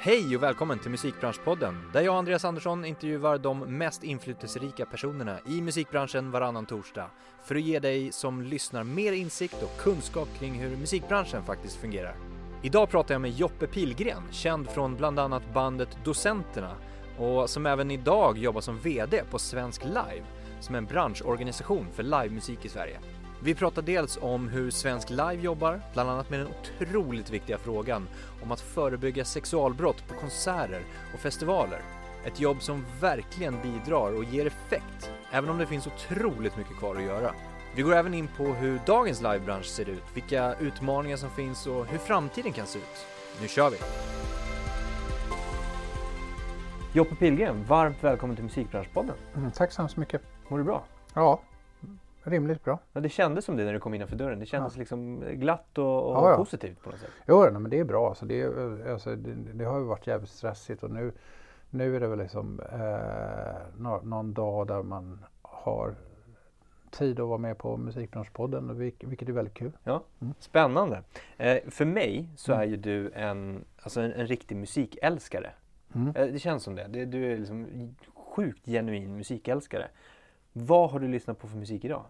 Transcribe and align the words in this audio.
Hej 0.00 0.36
och 0.36 0.42
välkommen 0.42 0.78
till 0.78 0.90
Musikbranschpodden 0.90 1.90
där 1.92 2.00
jag 2.00 2.12
och 2.12 2.18
Andreas 2.18 2.44
Andersson 2.44 2.84
intervjuar 2.84 3.38
de 3.38 3.58
mest 3.58 4.04
inflytelserika 4.04 4.86
personerna 4.86 5.38
i 5.46 5.62
musikbranschen 5.62 6.30
varannan 6.30 6.66
torsdag 6.66 7.10
för 7.44 7.54
att 7.54 7.62
ge 7.62 7.78
dig 7.78 8.12
som 8.12 8.42
lyssnar 8.42 8.84
mer 8.84 9.12
insikt 9.12 9.62
och 9.62 9.80
kunskap 9.80 10.28
kring 10.38 10.54
hur 10.54 10.76
musikbranschen 10.76 11.44
faktiskt 11.44 11.76
fungerar. 11.76 12.16
Idag 12.62 12.90
pratar 12.90 13.14
jag 13.14 13.20
med 13.20 13.30
Joppe 13.30 13.66
Pilgren, 13.66 14.22
känd 14.30 14.70
från 14.70 14.96
bland 14.96 15.18
annat 15.18 15.54
bandet 15.54 15.98
Docenterna 16.04 16.76
och 17.18 17.50
som 17.50 17.66
även 17.66 17.90
idag 17.90 18.38
jobbar 18.38 18.60
som 18.60 18.78
VD 18.78 19.22
på 19.30 19.38
Svensk 19.38 19.84
Live, 19.84 20.24
som 20.60 20.74
är 20.74 20.78
en 20.78 20.86
branschorganisation 20.86 21.86
för 21.92 22.02
livemusik 22.02 22.64
i 22.64 22.68
Sverige. 22.68 23.00
Vi 23.42 23.54
pratar 23.54 23.82
dels 23.82 24.18
om 24.20 24.48
hur 24.48 24.70
Svensk 24.70 25.10
Live 25.10 25.34
jobbar, 25.34 25.80
bland 25.92 26.10
annat 26.10 26.30
med 26.30 26.40
den 26.40 26.48
otroligt 26.48 27.30
viktiga 27.30 27.58
frågan 27.58 28.08
om 28.42 28.52
att 28.52 28.60
förebygga 28.60 29.24
sexualbrott 29.24 30.08
på 30.08 30.14
konserter 30.14 30.82
och 31.14 31.20
festivaler. 31.20 31.80
Ett 32.24 32.40
jobb 32.40 32.62
som 32.62 32.84
verkligen 33.00 33.62
bidrar 33.62 34.16
och 34.16 34.24
ger 34.24 34.46
effekt, 34.46 35.10
även 35.30 35.50
om 35.50 35.58
det 35.58 35.66
finns 35.66 35.86
otroligt 35.86 36.56
mycket 36.56 36.76
kvar 36.76 36.96
att 36.96 37.02
göra. 37.02 37.30
Vi 37.74 37.82
går 37.82 37.94
även 37.94 38.14
in 38.14 38.28
på 38.36 38.44
hur 38.44 38.80
dagens 38.86 39.22
livebransch 39.22 39.66
ser 39.66 39.88
ut, 39.88 40.04
vilka 40.14 40.54
utmaningar 40.54 41.16
som 41.16 41.30
finns 41.30 41.66
och 41.66 41.86
hur 41.86 41.98
framtiden 41.98 42.52
kan 42.52 42.66
se 42.66 42.78
ut. 42.78 43.06
Nu 43.40 43.48
kör 43.48 43.70
vi! 43.70 43.76
Joppe 46.92 47.14
Pilgren, 47.14 47.64
varmt 47.64 48.04
välkommen 48.04 48.36
till 48.36 48.44
Musikbranschpodden. 48.44 49.14
Mm, 49.36 49.50
tack 49.50 49.72
så 49.72 49.82
hemskt 49.82 49.96
mycket. 49.96 50.22
Mår 50.48 50.58
du 50.58 50.64
bra? 50.64 50.84
Ja, 51.14 51.40
rimligt 52.26 52.64
bra. 52.64 52.78
Ja, 52.92 53.00
det 53.00 53.08
kändes 53.08 53.44
som 53.44 53.56
det 53.56 53.64
när 53.64 53.72
du 53.72 53.80
kom 53.80 53.94
innanför 53.94 54.16
dörren. 54.16 54.38
Det 54.38 54.46
kändes 54.46 54.76
Ja. 54.76 54.78
liksom 54.78 55.20
glatt 55.20 55.78
och, 55.78 56.06
och 56.10 56.16
Ja, 56.16 56.30
ja. 56.30 56.36
positivt 56.36 56.82
på 56.82 56.90
något 56.90 56.98
sätt. 57.00 57.10
Jo, 57.28 57.42
nej, 57.42 57.52
men 57.60 57.70
det 57.70 57.78
är 57.78 57.84
bra. 57.84 58.08
Alltså, 58.08 58.26
det, 58.26 58.40
är, 58.40 58.90
alltså, 58.92 59.16
det, 59.16 59.34
det 59.52 59.64
har 59.64 59.78
ju 59.78 59.84
varit 59.84 60.06
jävligt 60.06 60.30
stressigt 60.30 60.82
och 60.82 60.90
nu, 60.90 61.12
nu 61.70 61.96
är 61.96 62.00
det 62.00 62.08
väl 62.08 62.18
liksom 62.18 62.60
eh, 62.72 63.56
nå, 63.76 64.00
någon 64.02 64.34
dag 64.34 64.66
där 64.66 64.82
man 64.82 65.24
har 65.42 65.94
tid 66.90 67.20
att 67.20 67.28
vara 67.28 67.38
med 67.38 67.58
på 67.58 67.76
Musikbranschpodden, 67.76 68.78
vilket 68.78 69.28
är 69.28 69.32
väldigt 69.32 69.54
kul. 69.54 69.72
Ja, 69.84 70.02
Mm. 70.20 70.34
spännande. 70.38 71.02
Eh, 71.36 71.56
för 71.68 71.84
mig 71.84 72.28
så 72.36 72.52
Mm. 72.52 72.62
är 72.62 72.66
ju 72.70 72.76
du 72.76 73.10
en, 73.14 73.64
alltså 73.82 74.00
en, 74.00 74.12
en 74.12 74.26
riktig 74.26 74.56
musikälskare. 74.56 75.50
Mm. 75.94 76.08
Eh, 76.16 76.26
det 76.26 76.38
känns 76.38 76.62
som 76.62 76.74
det. 76.74 76.86
det. 76.88 77.04
Du 77.04 77.32
är 77.32 77.36
liksom 77.38 77.94
sjukt 78.14 78.66
genuin 78.66 79.16
musikälskare. 79.16 79.88
Vad 80.52 80.90
har 80.90 80.98
du 81.00 81.08
lyssnat 81.08 81.38
på 81.38 81.48
för 81.48 81.56
musik 81.56 81.84
idag? 81.84 82.04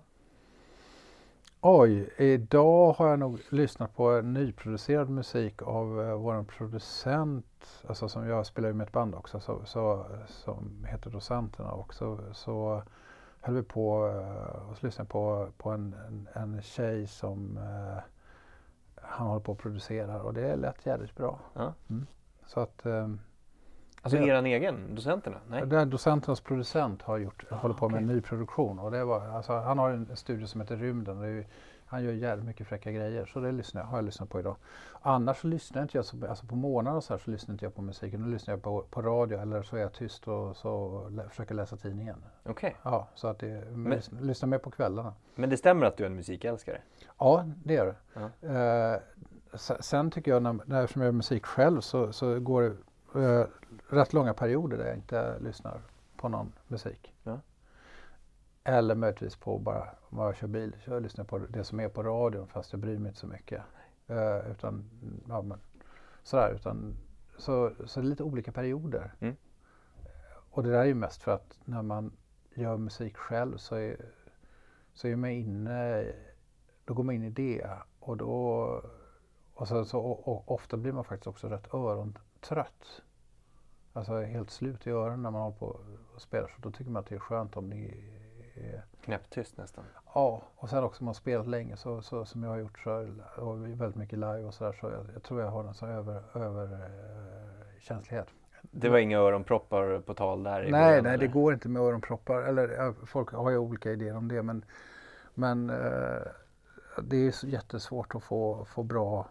Oj, 1.69 2.11
idag 2.17 2.93
har 2.93 3.09
jag 3.09 3.19
nog 3.19 3.41
lyssnat 3.49 3.97
på 3.97 4.21
nyproducerad 4.21 5.11
musik 5.11 5.63
av 5.63 6.03
eh, 6.03 6.15
vår 6.15 6.43
producent, 6.43 7.85
alltså 7.89 8.09
som 8.09 8.29
jag 8.29 8.47
spelar 8.47 8.73
med 8.73 8.87
ett 8.87 8.93
band 8.93 9.15
också, 9.15 9.41
så, 9.41 9.65
så, 9.65 10.07
som 10.27 10.85
heter 10.89 11.11
Docenterna 11.11 11.73
också. 11.73 12.19
Så 12.33 12.83
höll 13.41 13.55
vi 13.55 13.63
på 13.63 14.09
eh, 14.09 14.71
och 14.71 14.85
lyssnade 14.85 15.11
på, 15.11 15.49
på 15.57 15.71
en, 15.71 15.95
en, 16.09 16.29
en 16.33 16.63
tjej 16.63 17.07
som 17.07 17.57
eh, 17.57 18.03
han 19.03 19.27
håller 19.27 19.41
på 19.41 19.53
att 19.53 19.59
producera 19.59 20.23
och 20.23 20.35
det 20.35 20.57
lät 20.57 20.87
jävligt 20.87 21.17
bra. 21.17 21.39
Ja. 21.55 21.75
Mm. 21.91 22.07
Så 22.47 22.61
att 22.61 22.87
eh, 22.87 23.09
Alltså 24.07 24.19
Ja. 24.19 24.27
eran 24.35 24.47
egen, 24.47 24.95
docenterna? 24.95 25.37
Nej? 25.49 25.67
där 25.67 25.87
docenternas 25.87 26.41
producent 26.41 27.03
har 27.03 27.19
gjort, 27.19 27.45
Ah, 27.51 27.55
håller 27.55 27.75
på 27.75 27.89
med 27.89 27.99
en 27.99 28.05
okej. 28.05 28.15
ny 28.17 28.21
produktion. 28.23 28.79
Och 28.79 28.91
det 28.91 29.05
var, 29.05 29.21
alltså, 29.29 29.53
han 29.53 29.79
har 29.79 29.91
en 29.91 30.17
studio 30.17 30.47
som 30.47 30.61
heter 30.61 30.77
Rymden. 30.77 31.21
Det 31.21 31.27
är, 31.27 31.31
ju- 31.31 31.45
han 31.89 32.05
gör 32.05 32.13
jävligt 32.13 32.47
mycket 32.47 32.67
fräcka 32.67 32.93
grejer. 32.93 33.27
Så 33.27 33.41
det 33.41 33.53
lyssnar, 33.53 33.81
jag- 33.83 33.87
har 33.89 33.99
jag 33.99 34.05
lyssnat 34.05 34.29
på 34.31 34.41
idag. 34.41 34.57
Annars 35.03 35.41
så 35.41 35.47
lyssnar 35.47 35.83
inte 35.83 35.99
jag, 35.99 36.05
så, 36.05 36.27
alltså 36.29 36.47
på 36.47 36.57
morgnar 36.57 36.95
och 36.95 37.05
så 37.05 37.13
här 37.15 37.19
så 37.19 37.31
lyssnar 37.31 37.53
inte 37.53 37.65
jag 37.65 37.75
på 37.75 37.83
musiken. 37.83 38.23
Nu 38.23 38.29
lyssnar 38.31 38.55
jag 38.55 38.63
på, 38.63 38.83
på 38.91 39.03
radio 39.03 39.39
eller 39.41 39.63
så 39.63 39.77
är 39.77 39.81
jag 39.81 39.93
tyst 39.93 40.29
och 40.29 40.57
så 40.57 41.07
lä, 41.09 41.29
försöker 41.29 41.55
läsa 41.55 41.77
tidningen. 41.77 42.17
Okej. 42.45 42.77
Ja, 42.83 43.09
så 43.15 43.29
att 43.29 43.39
det, 43.39 43.65
men, 43.71 43.93
lyssnar, 43.93 44.21
lyssnar 44.21 44.49
mer 44.49 44.59
på 44.59 44.71
kvällarna. 44.71 45.15
Men 45.35 45.51
det 45.51 45.57
stämmer 45.57 45.87
att 45.87 45.97
du 45.97 46.03
är 46.05 46.07
en 46.11 46.17
musikälskare? 46.17 46.81
Ja, 47.19 47.45
det 47.65 47.75
gör 47.75 47.87
det. 47.87 48.21
Ja. 48.43 48.49
Eh, 48.49 49.01
se- 49.55 49.83
sen 49.83 50.11
tycker 50.11 50.31
jag, 50.31 50.43
när, 50.43 50.53
när, 50.67 50.81
jag 50.81 51.05
gör 51.05 51.13
musik 51.13 51.47
själv, 51.47 51.81
så, 51.81 52.13
så 52.13 52.41
går 52.41 52.63
det 52.63 52.77
eh, 53.23 53.47
rätt 53.89 54.13
långa 54.13 54.35
perioder 54.35 54.79
där 54.79 54.87
jag 54.87 54.97
inte 54.97 55.39
lyssnar 55.39 55.81
på 56.17 56.29
någon 56.29 56.53
musik. 56.69 57.15
Ja. 57.23 57.41
Eller 58.65 58.95
möjligtvis 58.95 59.37
på 59.37 59.59
bara, 59.59 59.89
om 60.01 60.19
jag 60.19 60.37
kör 60.37 60.47
bil, 60.47 60.77
så 60.85 60.91
jag 60.91 61.03
lyssnar 61.03 61.25
på 61.25 61.39
det 61.39 61.65
som 61.65 61.81
är 61.81 61.89
på 61.89 62.03
radion 62.03 62.49
fast 62.49 62.73
jag 62.73 62.81
bryr 62.81 62.99
mig 62.99 63.09
inte 63.09 63.21
så 63.21 63.27
mycket. 63.27 63.63
Eh, 64.07 64.51
utan, 64.51 64.91
ja, 65.29 65.43
men, 65.43 65.59
sådär, 66.23 66.53
utan, 66.55 66.97
så, 67.39 67.73
så 67.87 68.01
det 68.01 68.07
är 68.07 68.09
lite 68.09 68.23
olika 68.23 68.53
perioder. 68.53 69.13
Mm. 69.21 69.37
Och 70.51 70.63
det 70.63 70.71
där 70.71 70.79
är 70.79 70.85
ju 70.85 70.95
mest 70.95 71.23
för 71.23 71.33
att 71.33 71.59
när 71.65 71.83
man 71.83 72.13
gör 72.55 72.77
musik 72.77 73.17
själv 73.17 73.57
så 73.57 73.75
är, 73.75 73.97
så 74.95 75.09
är 75.09 75.17
man 75.17 75.31
inne, 75.31 76.13
då 76.85 76.95
går 76.95 77.03
man 77.03 77.15
in 77.15 77.25
i 77.25 77.31
det 77.31 77.69
och 78.01 78.17
då 78.17 78.83
och, 79.57 79.69
så, 79.69 79.85
så, 79.85 80.01
och, 80.01 80.29
och 80.29 80.51
ofta 80.51 80.77
blir 80.77 80.93
man 80.93 81.05
faktiskt 81.05 81.27
också 81.27 81.49
rätt 81.49 81.75
örontrött. 81.75 83.03
Alltså 83.97 84.21
helt 84.21 84.51
slut 84.51 84.87
i 84.87 84.91
öronen 84.91 85.23
när 85.23 85.31
man 85.31 85.43
håller 85.43 85.57
på 85.57 85.67
och 86.15 86.23
spelar. 86.23 86.49
Så 86.49 86.55
då 86.59 86.71
tycker 86.71 86.91
man 86.91 87.01
att 87.01 87.09
det 87.09 87.15
är 87.15 87.19
skönt 87.19 87.57
om 87.57 87.71
det 87.71 87.77
är... 87.77 88.83
Knäpptyst 89.05 89.57
nästan. 89.57 89.85
Ja, 90.15 90.43
och 90.57 90.69
sen 90.69 90.85
också 90.85 91.01
om 91.01 91.05
man 91.05 91.15
spelat 91.15 91.49
länge 91.49 91.77
så, 91.77 92.03
så, 92.03 92.25
som 92.25 92.43
jag 92.43 92.51
har 92.51 92.57
gjort 92.57 92.79
så, 92.79 93.09
och 93.37 93.67
väldigt 93.67 93.97
mycket 93.97 94.19
live 94.19 94.45
och 94.45 94.55
sådär 94.55 94.73
så 94.81 94.91
jag, 94.91 95.07
jag 95.15 95.23
tror 95.23 95.41
jag 95.41 95.51
har 95.51 95.65
en 95.65 95.75
sån 95.75 95.89
över, 95.89 96.23
över 96.35 96.73
eh. 96.73 98.23
Det 98.61 98.89
var 98.89 98.99
inga 98.99 99.19
öronproppar 99.19 100.01
på 100.01 100.15
tal 100.15 100.43
där 100.43 100.63
Nej, 100.63 100.71
början, 100.71 101.05
nej, 101.05 101.19
det 101.19 101.27
går 101.27 101.55
inte 101.55 101.69
med 101.69 101.83
öronproppar. 101.83 102.43
Eller 102.43 102.93
folk 103.07 103.31
har 103.31 103.51
ju 103.51 103.59
olika 103.59 103.93
idéer 103.93 104.17
om 104.17 104.29
det 104.29 104.43
men, 104.43 104.65
men 105.35 105.71
eh, 105.71 106.23
det 107.03 107.17
är 107.17 107.45
jättesvårt 107.45 108.15
att 108.15 108.23
få, 108.23 108.65
få 108.65 108.83
bra 108.83 109.29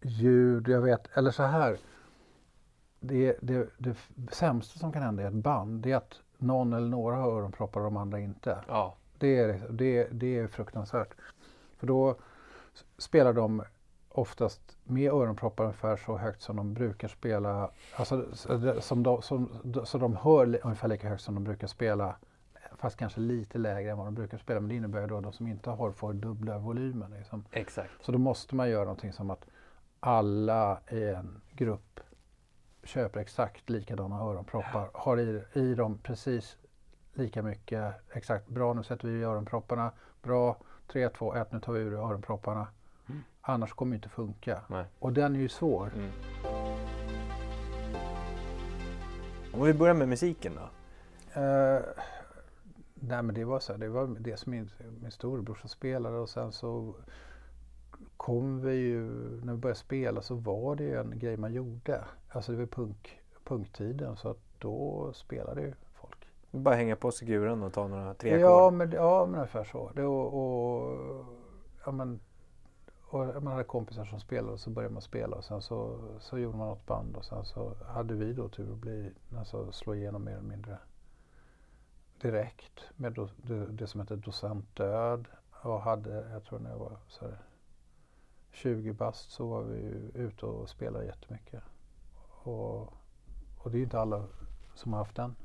ljud. 0.00 0.68
Jag 0.68 0.80
vet, 0.80 1.16
eller 1.16 1.30
så 1.30 1.42
här. 1.42 1.78
Det, 3.04 3.36
det, 3.40 3.68
det 3.78 3.96
sämsta 4.32 4.78
som 4.78 4.92
kan 4.92 5.02
hända 5.02 5.22
i 5.22 5.26
ett 5.26 5.32
band 5.32 5.82
det 5.82 5.92
är 5.92 5.96
att 5.96 6.20
någon 6.38 6.72
eller 6.72 6.88
några 6.88 7.16
har 7.16 7.30
öronproppar 7.30 7.80
och 7.80 7.84
de 7.84 7.96
andra 7.96 8.20
inte. 8.20 8.58
Ja, 8.68 8.96
Det 9.18 9.38
är, 9.38 9.60
det, 9.70 10.08
det 10.12 10.38
är 10.38 10.46
fruktansvärt. 10.46 11.14
För 11.78 11.86
då 11.86 12.16
spelar 12.98 13.32
de 13.32 13.62
oftast 14.08 14.76
med 14.84 15.12
öronproppar 15.12 15.64
ungefär 15.64 15.96
så 15.96 16.16
högt 16.16 16.42
som 16.42 16.56
de 16.56 16.74
brukar 16.74 17.08
spela. 17.08 17.70
Alltså 17.96 18.26
som 18.80 19.02
de, 19.02 19.22
som, 19.22 19.48
så 19.84 19.98
de 19.98 20.16
hör 20.16 20.58
ungefär 20.62 20.88
lika 20.88 21.08
högt 21.08 21.22
som 21.22 21.34
de 21.34 21.44
brukar 21.44 21.66
spela. 21.66 22.16
Fast 22.76 22.96
kanske 22.96 23.20
lite 23.20 23.58
lägre 23.58 23.90
än 23.90 23.98
vad 23.98 24.06
de 24.06 24.14
brukar 24.14 24.38
spela. 24.38 24.60
Men 24.60 24.68
det 24.68 24.74
innebär 24.74 25.06
då 25.06 25.16
att 25.16 25.22
de 25.22 25.32
som 25.32 25.46
inte 25.46 25.70
har 25.70 25.92
får 25.92 26.12
dubbla 26.12 26.58
volymen. 26.58 27.10
Liksom. 27.10 27.44
exakt. 27.52 27.90
Så 28.00 28.12
då 28.12 28.18
måste 28.18 28.54
man 28.54 28.70
göra 28.70 28.84
någonting 28.84 29.12
som 29.12 29.30
att 29.30 29.46
alla 30.00 30.78
i 30.90 31.04
en 31.04 31.40
grupp 31.52 32.00
köper 32.84 33.20
exakt 33.20 33.70
likadana 33.70 34.20
öronproppar. 34.20 34.90
Har 34.94 35.20
i, 35.20 35.42
i 35.52 35.74
dem 35.74 35.98
precis 35.98 36.56
lika 37.14 37.42
mycket. 37.42 37.94
Exakt 38.12 38.48
bra, 38.48 38.72
nu 38.72 38.82
sätter 38.82 39.08
vi 39.08 39.20
i 39.20 39.24
öronpropparna. 39.24 39.92
Bra, 40.22 40.56
3, 40.92 41.08
2, 41.08 41.34
1, 41.34 41.52
nu 41.52 41.60
tar 41.60 41.72
vi 41.72 41.80
ur 41.80 41.92
öronpropparna. 41.92 42.66
Mm. 43.08 43.22
Annars 43.40 43.72
kommer 43.72 43.90
det 43.90 43.96
inte 43.96 44.08
funka. 44.08 44.62
Nej. 44.68 44.84
Och 44.98 45.12
den 45.12 45.36
är 45.36 45.40
ju 45.40 45.48
svår. 45.48 45.92
Mm. 45.94 46.10
Om 49.52 49.62
vi 49.62 49.74
börjar 49.74 49.94
med 49.94 50.08
musiken 50.08 50.52
då? 50.54 50.62
Eh, 51.40 51.80
nej 52.94 53.22
men 53.22 53.34
det 53.34 53.44
var 53.44 53.60
så 53.60 53.72
här, 53.72 53.78
det 53.78 53.88
var 53.88 54.16
det 54.20 54.36
som 54.36 54.50
min, 54.50 54.70
min 55.00 55.10
storebrorsa 55.10 55.68
spelade 55.68 56.18
och 56.18 56.28
sen 56.28 56.52
så 56.52 56.94
kom 58.22 58.60
vi 58.60 58.74
ju, 58.74 59.04
när 59.44 59.52
vi 59.52 59.58
började 59.58 59.78
spela 59.78 60.22
så 60.22 60.34
var 60.34 60.76
det 60.76 60.84
ju 60.84 61.00
en 61.00 61.18
grej 61.18 61.36
man 61.36 61.52
gjorde. 61.52 62.04
Alltså 62.28 62.52
det 62.52 62.58
var 62.58 62.66
punk, 62.66 63.20
punktiden 63.44 64.16
så 64.16 64.28
att 64.28 64.38
då 64.58 65.10
spelade 65.12 65.60
ju 65.60 65.72
folk. 65.94 66.28
Bara 66.50 66.74
hänga 66.74 66.96
på 66.96 67.10
sig 67.10 67.28
guren 67.28 67.62
och 67.62 67.72
ta 67.72 67.88
några 67.88 68.14
tre 68.14 68.38
Ja 68.38 68.70
men, 68.70 68.92
ja 68.92 69.26
men 69.26 69.34
ungefär 69.34 69.64
så. 69.64 69.90
Det, 69.94 70.04
och, 70.04 70.34
och, 70.34 70.98
ja, 71.84 71.92
men, 71.92 72.20
och 73.02 73.42
man 73.42 73.52
hade 73.52 73.64
kompisar 73.64 74.04
som 74.04 74.20
spelade 74.20 74.52
och 74.52 74.60
så 74.60 74.70
började 74.70 74.92
man 74.92 75.02
spela 75.02 75.36
och 75.36 75.44
sen 75.44 75.62
så, 75.62 75.98
så 76.20 76.38
gjorde 76.38 76.58
man 76.58 76.68
något 76.68 76.86
band 76.86 77.16
och 77.16 77.24
sen 77.24 77.44
så 77.44 77.74
hade 77.86 78.14
vi 78.14 78.32
då 78.32 78.48
tur 78.48 78.72
att 78.72 78.78
bli, 78.78 79.10
alltså 79.36 79.72
slå 79.72 79.94
igenom 79.94 80.24
mer 80.24 80.32
eller 80.32 80.48
mindre 80.48 80.78
direkt 82.20 82.80
med 82.96 83.12
do, 83.12 83.28
det, 83.36 83.66
det 83.66 83.86
som 83.86 84.00
heter 84.00 84.16
Docent 84.16 84.76
Död 84.76 85.26
och 85.62 85.80
hade, 85.80 86.30
jag 86.30 86.44
tror 86.44 86.58
när 86.58 86.70
jag 86.70 86.78
var 86.78 86.96
så 87.08 87.24
här, 87.24 87.38
20 88.52 88.92
bast 88.92 89.30
så 89.30 89.46
var 89.46 89.62
vi 89.62 89.80
ju 89.80 90.10
ute 90.14 90.46
och 90.46 90.68
spelade 90.68 91.04
jättemycket. 91.04 91.62
Och, 92.42 92.82
och 93.58 93.70
det 93.70 93.76
är 93.76 93.78
ju 93.78 93.84
inte 93.84 94.00
alla 94.00 94.24
som 94.74 94.92
har 94.92 95.00
haft 95.00 95.16
den. 95.16 95.36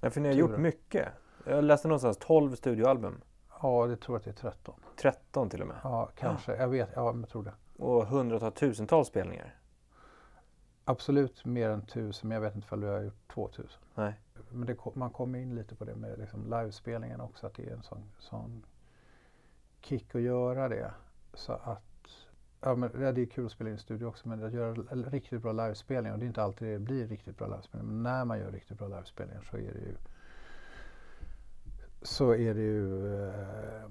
Ja, 0.00 0.10
för 0.10 0.20
ni 0.20 0.28
har 0.28 0.34
Tur. 0.34 0.40
gjort 0.40 0.58
mycket. 0.58 1.08
Jag 1.46 1.64
läste 1.64 1.88
någonstans 1.88 2.16
12 2.16 2.54
studioalbum. 2.54 3.20
Ja, 3.62 3.86
det 3.86 3.96
tror 3.96 4.14
jag 4.14 4.18
att 4.18 4.24
det 4.24 4.30
är 4.30 4.50
13. 4.50 4.74
13 4.96 5.50
till 5.50 5.62
och 5.62 5.68
med. 5.68 5.76
Ja, 5.82 5.82
kanske. 5.96 5.96
Jag 5.96 5.98
vet, 5.98 5.98
ja, 5.98 6.00
jag 6.00 6.02
tror 6.02 6.02
det. 6.02 6.02
Och, 6.02 6.04
hundratals 6.04 6.04
tusentals 6.04 6.04
spelningar. 6.04 6.04
13 6.04 6.04
tusentals 6.04 6.04
spelningar. 6.04 6.04
13 6.04 6.04
till 6.04 6.04
och 6.04 6.04
med. 6.04 6.04
Ja, 6.04 6.10
det 6.16 6.22
är 6.22 6.30
helt 6.30 6.40
sjukt. 6.40 6.48
Ja, 6.48 6.48
kanske. 6.48 6.56
Jag 6.56 6.68
vet, 6.68 6.96
ja, 6.96 7.12
men 7.12 7.20
jag 7.20 7.28
tror 7.28 7.42
det. 7.42 7.52
13. 7.52 8.02
Ja, 8.02 8.26
det 8.26 8.36
tror 8.36 8.54
jag 8.54 8.70
att 8.70 8.74
det 8.74 8.80
är 8.80 8.80
13. 8.80 8.80
13 8.80 8.80
till 8.80 8.90
och 8.92 8.96
med. 8.96 8.96
Ja, 9.04 9.10
kanske. 9.16 9.36
Jag 9.36 9.48
vet, 9.48 9.68
ja, 9.74 9.82
men 9.82 9.90
jag 9.90 10.08
tror 10.08 10.12
det. 10.22 10.82
absolut 10.84 11.44
mer 11.44 11.68
än 11.68 11.86
tusen, 11.86 12.28
men 12.28 12.34
jag 12.34 12.42
vet 12.42 12.54
inte 12.54 12.74
om 12.74 12.80
vi 12.80 12.86
har 12.86 13.00
gjort 13.02 13.32
2000. 13.34 13.80
Nej. 13.94 14.20
Men 14.50 14.66
det, 14.66 14.76
man 14.94 15.10
kommer 15.10 15.38
in 15.38 15.54
lite 15.54 15.74
på 15.74 15.84
det 15.84 15.94
med 15.94 16.18
liksom 16.18 16.44
livespelningen 16.44 17.20
också, 17.20 17.46
att 17.46 17.54
det 17.54 17.66
är 17.66 17.72
en 17.72 17.82
sån, 17.82 18.10
sån 18.18 18.66
kick 19.80 20.14
att 20.14 20.20
göra 20.20 20.68
det. 20.68 20.94
Så 21.34 21.52
att 21.52 21.91
Ja, 22.64 22.74
men 22.74 22.90
det 22.92 23.22
är 23.22 23.26
kul 23.26 23.46
att 23.46 23.52
spela 23.52 23.70
in 23.70 23.76
i 23.76 23.78
studio 23.78 24.06
också, 24.06 24.28
men 24.28 24.44
att 24.44 24.52
göra 24.52 24.72
riktigt 24.90 25.42
bra 25.42 25.52
livespelningar, 25.52 26.12
och 26.14 26.18
det 26.18 26.24
är 26.24 26.28
inte 26.28 26.42
alltid 26.42 26.68
det 26.68 26.78
blir 26.78 27.06
riktigt 27.06 27.38
bra 27.38 27.46
livespelningar, 27.46 27.92
men 27.92 28.02
när 28.02 28.24
man 28.24 28.38
gör 28.38 28.52
riktigt 28.52 28.78
bra 28.78 28.88
livespelningar 28.88 29.42
så 29.50 29.56
är 29.56 29.72
det 29.72 29.80
ju 29.80 29.96
så 32.02 32.34
är 32.34 32.54
det 32.54 32.60
ju 32.60 33.14
eh, 33.26 33.82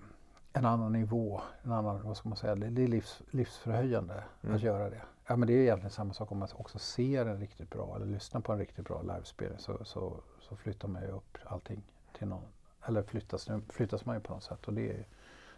en 0.53 0.65
annan 0.65 0.91
nivå, 0.93 1.41
en 1.63 1.71
annan, 1.71 2.03
vad 2.03 2.17
ska 2.17 2.29
man 2.29 2.37
säga, 2.37 2.55
det 2.55 2.83
är 2.83 2.87
livs, 2.87 3.21
livsförhöjande 3.31 4.23
mm. 4.41 4.55
att 4.55 4.61
göra 4.61 4.89
det. 4.89 5.01
Ja, 5.27 5.35
men 5.35 5.47
det 5.47 5.53
är 5.53 5.57
egentligen 5.57 5.91
samma 5.91 6.13
sak 6.13 6.31
om 6.31 6.37
man 6.37 6.47
också 6.53 6.79
ser 6.79 7.25
en 7.25 7.39
riktigt 7.39 7.69
bra 7.69 7.95
eller 7.95 8.05
lyssnar 8.05 8.41
på 8.41 8.51
en 8.51 8.59
riktigt 8.59 8.85
bra 8.85 9.01
livespelning 9.01 9.59
så, 9.59 9.85
så, 9.85 10.19
så 10.39 10.55
flyttar 10.55 10.87
man 10.87 11.01
ju 11.01 11.07
upp 11.07 11.37
allting 11.45 11.83
till 12.17 12.27
någon, 12.27 12.43
eller 12.85 13.03
flyttas, 13.03 13.49
flyttas 13.69 14.05
man 14.05 14.15
ju 14.15 14.21
på 14.21 14.33
något 14.33 14.43
sätt 14.43 14.67
och 14.67 14.73
det 14.73 14.89
är, 14.91 15.05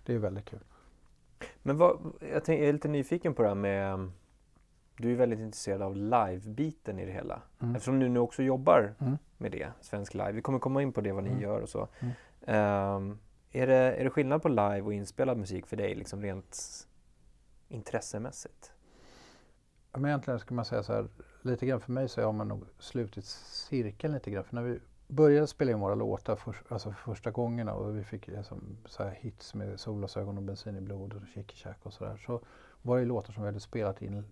det 0.06 0.13
är 0.13 0.18
väldigt 0.18 0.45
kul. 0.45 0.60
Men 1.61 1.77
vad, 1.77 2.13
jag, 2.31 2.43
tänk, 2.43 2.61
jag 2.61 2.67
är 2.67 2.73
lite 2.73 2.87
nyfiken 2.87 3.33
på 3.33 3.41
det 3.41 3.47
här 3.47 3.55
med 3.55 4.11
du 4.97 5.11
är 5.11 5.15
väldigt 5.15 5.39
intresserad 5.39 5.81
av 5.81 5.95
live-biten 5.95 6.99
i 6.99 7.05
det 7.05 7.11
hela. 7.11 7.41
Mm. 7.61 7.75
Eftersom 7.75 7.99
du 7.99 8.09
nu 8.09 8.19
också 8.19 8.43
jobbar 8.43 8.93
mm. 8.99 9.17
med 9.37 9.51
det, 9.51 9.71
Svensk 9.81 10.13
Live. 10.13 10.31
Vi 10.31 10.41
kommer 10.41 10.59
komma 10.59 10.81
in 10.81 10.93
på 10.93 11.01
det, 11.01 11.11
vad 11.11 11.23
ni 11.23 11.29
mm. 11.29 11.41
gör 11.41 11.61
och 11.61 11.69
så. 11.69 11.81
Um, 11.81 13.19
är, 13.51 13.67
det, 13.67 13.75
är 13.75 14.03
det 14.03 14.09
skillnad 14.09 14.41
på 14.41 14.49
live 14.49 14.81
och 14.81 14.93
inspelad 14.93 15.37
musik 15.37 15.67
för 15.67 15.77
dig, 15.77 15.95
liksom 15.95 16.21
rent 16.21 16.87
intressemässigt? 17.67 18.73
men 19.97 20.05
egentligen 20.05 20.39
ska 20.39 20.55
man 20.55 20.65
säga 20.65 20.83
så 20.83 20.93
här, 20.93 21.07
lite 21.41 21.65
grann 21.65 21.81
för 21.81 21.91
mig 21.91 22.09
så 22.09 22.21
har 22.21 22.31
man 22.31 22.47
nog 22.47 22.65
slutit 22.79 23.25
cirkeln 23.25 24.13
lite 24.13 24.31
grann. 24.31 24.43
För 24.43 24.55
när 24.55 24.61
vi 24.61 24.79
började 25.13 25.48
spela 25.48 25.71
in 25.71 25.80
våra 25.80 25.95
låtar 25.95 26.36
för, 26.36 26.56
alltså 26.68 26.92
för 26.92 27.13
första 27.13 27.31
gångerna 27.31 27.74
och 27.74 27.98
vi 27.98 28.04
fick 28.04 28.27
liksom, 28.27 28.77
så 28.86 29.04
hits 29.10 29.54
med 29.54 29.80
Solglasögon 29.80 30.38
och 30.38 30.44
Bensin 30.44 30.77
i 30.77 30.81
blodet 30.81 31.21
och 31.21 31.27
Chicky 31.27 31.56
Chack 31.56 31.77
och 31.83 31.94
sådär. 31.94 32.18
Så 32.25 32.42
var 32.81 33.00
det 33.00 33.06
låtar 33.06 33.33
som 33.33 33.44
vi 33.44 33.48
hade 33.48 33.60
spelat 33.60 34.01
in, 34.01 34.24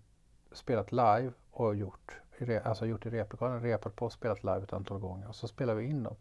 spelat 0.52 0.92
live 0.92 1.32
och 1.50 1.76
gjort, 1.76 2.20
alltså 2.64 2.86
gjort 2.86 3.06
i 3.06 3.10
replokalen, 3.10 3.62
repat 3.62 3.96
på 3.96 4.06
och 4.06 4.12
spelat 4.12 4.44
live 4.44 4.62
ett 4.62 4.72
antal 4.72 4.98
gånger 4.98 5.28
och 5.28 5.34
så 5.34 5.48
spelade 5.48 5.80
vi 5.80 5.86
in 5.86 6.02
dem. 6.02 6.16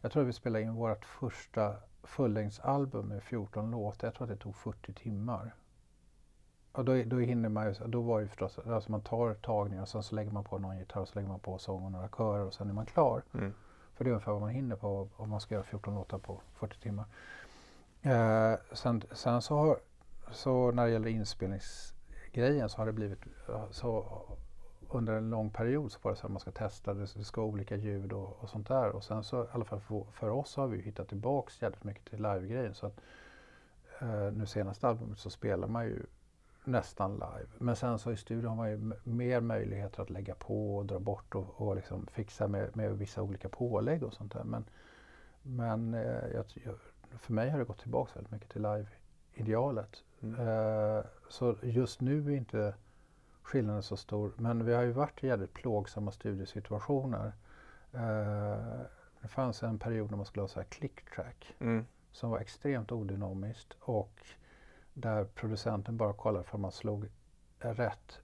Jag 0.00 0.12
tror 0.12 0.22
att 0.22 0.28
vi 0.28 0.32
spelade 0.32 0.64
in 0.64 0.74
vårt 0.74 1.04
första 1.04 1.76
fullängdsalbum 2.02 3.08
med 3.08 3.22
14 3.22 3.70
låtar. 3.70 4.06
Jag 4.06 4.14
tror 4.14 4.24
att 4.24 4.38
det 4.38 4.42
tog 4.42 4.56
40 4.56 4.92
timmar. 4.92 5.54
Och 6.72 6.84
då, 6.84 7.02
då 7.06 7.18
hinner 7.18 7.48
man 7.48 7.66
ju, 7.66 7.74
då 7.86 8.00
var 8.00 8.20
det 8.20 8.28
förstås, 8.28 8.58
alltså 8.58 8.90
man 8.90 9.00
tar 9.00 9.34
tagningar 9.34 9.82
och 9.82 9.88
sen 9.88 10.02
så 10.02 10.14
lägger 10.14 10.30
man 10.30 10.44
på 10.44 10.58
någon 10.58 10.78
gitarr 10.78 11.00
och 11.00 11.08
så 11.08 11.14
lägger 11.14 11.28
man 11.28 11.40
på 11.40 11.58
sång 11.58 11.84
och 11.84 11.92
några 11.92 12.08
körer 12.08 12.44
och 12.44 12.54
sen 12.54 12.68
är 12.68 12.74
man 12.74 12.86
klar. 12.86 13.22
Mm. 13.34 13.54
För 13.98 14.04
det 14.04 14.10
är 14.10 14.12
ungefär 14.12 14.32
vad 14.32 14.40
man 14.40 14.50
hinner 14.50 14.76
på 14.76 15.08
om 15.16 15.30
man 15.30 15.40
ska 15.40 15.54
göra 15.54 15.64
14 15.64 15.94
låtar 15.94 16.18
på 16.18 16.40
40 16.54 16.80
timmar. 16.80 17.04
Eh, 18.02 18.54
sen, 18.72 19.02
sen 19.12 19.42
så, 19.42 19.56
har, 19.56 19.78
så 20.30 20.70
när 20.72 20.86
det 20.86 20.92
gäller 20.92 21.08
inspelningsgrejen 21.08 22.68
så 22.68 22.78
har 22.78 22.86
det 22.86 22.92
blivit 22.92 23.18
så 23.70 24.22
under 24.88 25.12
en 25.12 25.30
lång 25.30 25.50
period 25.50 25.92
så 25.92 25.98
var 26.02 26.10
det 26.10 26.16
så 26.16 26.26
att 26.26 26.32
man 26.32 26.40
ska 26.40 26.50
testa, 26.50 26.94
det 26.94 27.06
ska 27.06 27.40
vara 27.40 27.50
olika 27.50 27.76
ljud 27.76 28.12
och, 28.12 28.42
och, 28.42 28.48
sånt 28.48 28.68
där. 28.68 28.88
Och 28.90 29.04
sen 29.04 29.24
så 29.24 29.44
i 29.44 29.46
alla 29.52 29.64
fall 29.64 29.80
för, 29.80 30.04
för 30.12 30.28
oss 30.28 30.56
har 30.56 30.66
vi 30.66 30.80
hittat 30.80 31.08
tillbaks 31.08 31.62
jävligt 31.62 31.84
mycket 31.84 32.04
till 32.10 32.22
livegrejen 32.22 32.74
Så 32.74 32.86
att 32.86 33.00
eh, 34.00 34.32
nu 34.32 34.46
senaste 34.46 34.88
albumet 34.88 35.18
så 35.18 35.30
spelar 35.30 35.68
man 35.68 35.84
ju 35.84 36.02
nästan 36.68 37.14
live. 37.14 37.48
Men 37.58 37.76
sen 37.76 37.98
så 37.98 38.12
i 38.12 38.16
studion 38.16 38.48
har 38.48 38.56
man 38.56 38.70
ju 38.70 38.92
mer 39.04 39.40
möjligheter 39.40 40.02
att 40.02 40.10
lägga 40.10 40.34
på 40.34 40.76
och 40.76 40.86
dra 40.86 40.98
bort 40.98 41.34
och, 41.34 41.60
och 41.60 41.76
liksom 41.76 42.06
fixa 42.06 42.48
med, 42.48 42.76
med 42.76 42.98
vissa 42.98 43.22
olika 43.22 43.48
pålägg 43.48 44.02
och 44.02 44.14
sånt 44.14 44.32
där. 44.32 44.44
Men, 44.44 44.64
men 45.42 45.94
eh, 45.94 46.28
jag, 46.34 46.44
för 47.18 47.32
mig 47.32 47.50
har 47.50 47.58
det 47.58 47.64
gått 47.64 47.80
tillbaka 47.80 48.12
väldigt 48.14 48.32
mycket 48.32 48.50
till 48.50 48.62
live-idealet. 48.62 50.04
Mm. 50.20 50.48
Eh, 50.48 51.04
så 51.28 51.56
just 51.62 52.00
nu 52.00 52.32
är 52.32 52.36
inte 52.36 52.74
skillnaden 53.42 53.82
så 53.82 53.96
stor. 53.96 54.32
Men 54.36 54.64
vi 54.64 54.74
har 54.74 54.82
ju 54.82 54.92
varit 54.92 55.24
i 55.24 55.26
jävligt 55.26 55.54
plågsamma 55.54 56.12
studiesituationer. 56.12 57.32
Eh, 57.92 58.80
det 59.20 59.28
fanns 59.28 59.62
en 59.62 59.78
period 59.78 60.10
när 60.10 60.16
man 60.16 60.26
skulle 60.26 60.42
ha 60.42 60.48
så 60.48 60.60
här 60.60 60.66
click 60.66 61.10
track 61.14 61.54
mm. 61.58 61.86
som 62.12 62.30
var 62.30 62.38
extremt 62.38 62.92
odynamiskt 62.92 63.76
och 63.80 64.26
där 65.00 65.24
producenten 65.24 65.96
bara 65.96 66.12
kollade 66.12 66.44
för 66.44 66.58
man 66.58 66.72
slog 66.72 67.08
rätt 67.58 68.20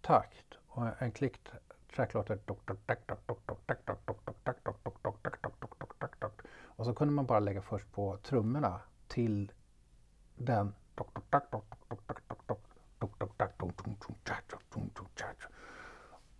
takt. 0.00 0.46
Och 0.68 1.02
en 1.02 1.12
click 1.12 1.38
track 1.94 2.14
låter 2.14 2.38
och 6.62 6.84
så 6.86 6.94
kunde 6.94 7.14
man 7.14 7.26
bara 7.26 7.40
lägga 7.40 7.62
först 7.62 7.92
på 7.92 8.16
trummorna 8.16 8.80
till 9.08 9.52
den 10.36 10.74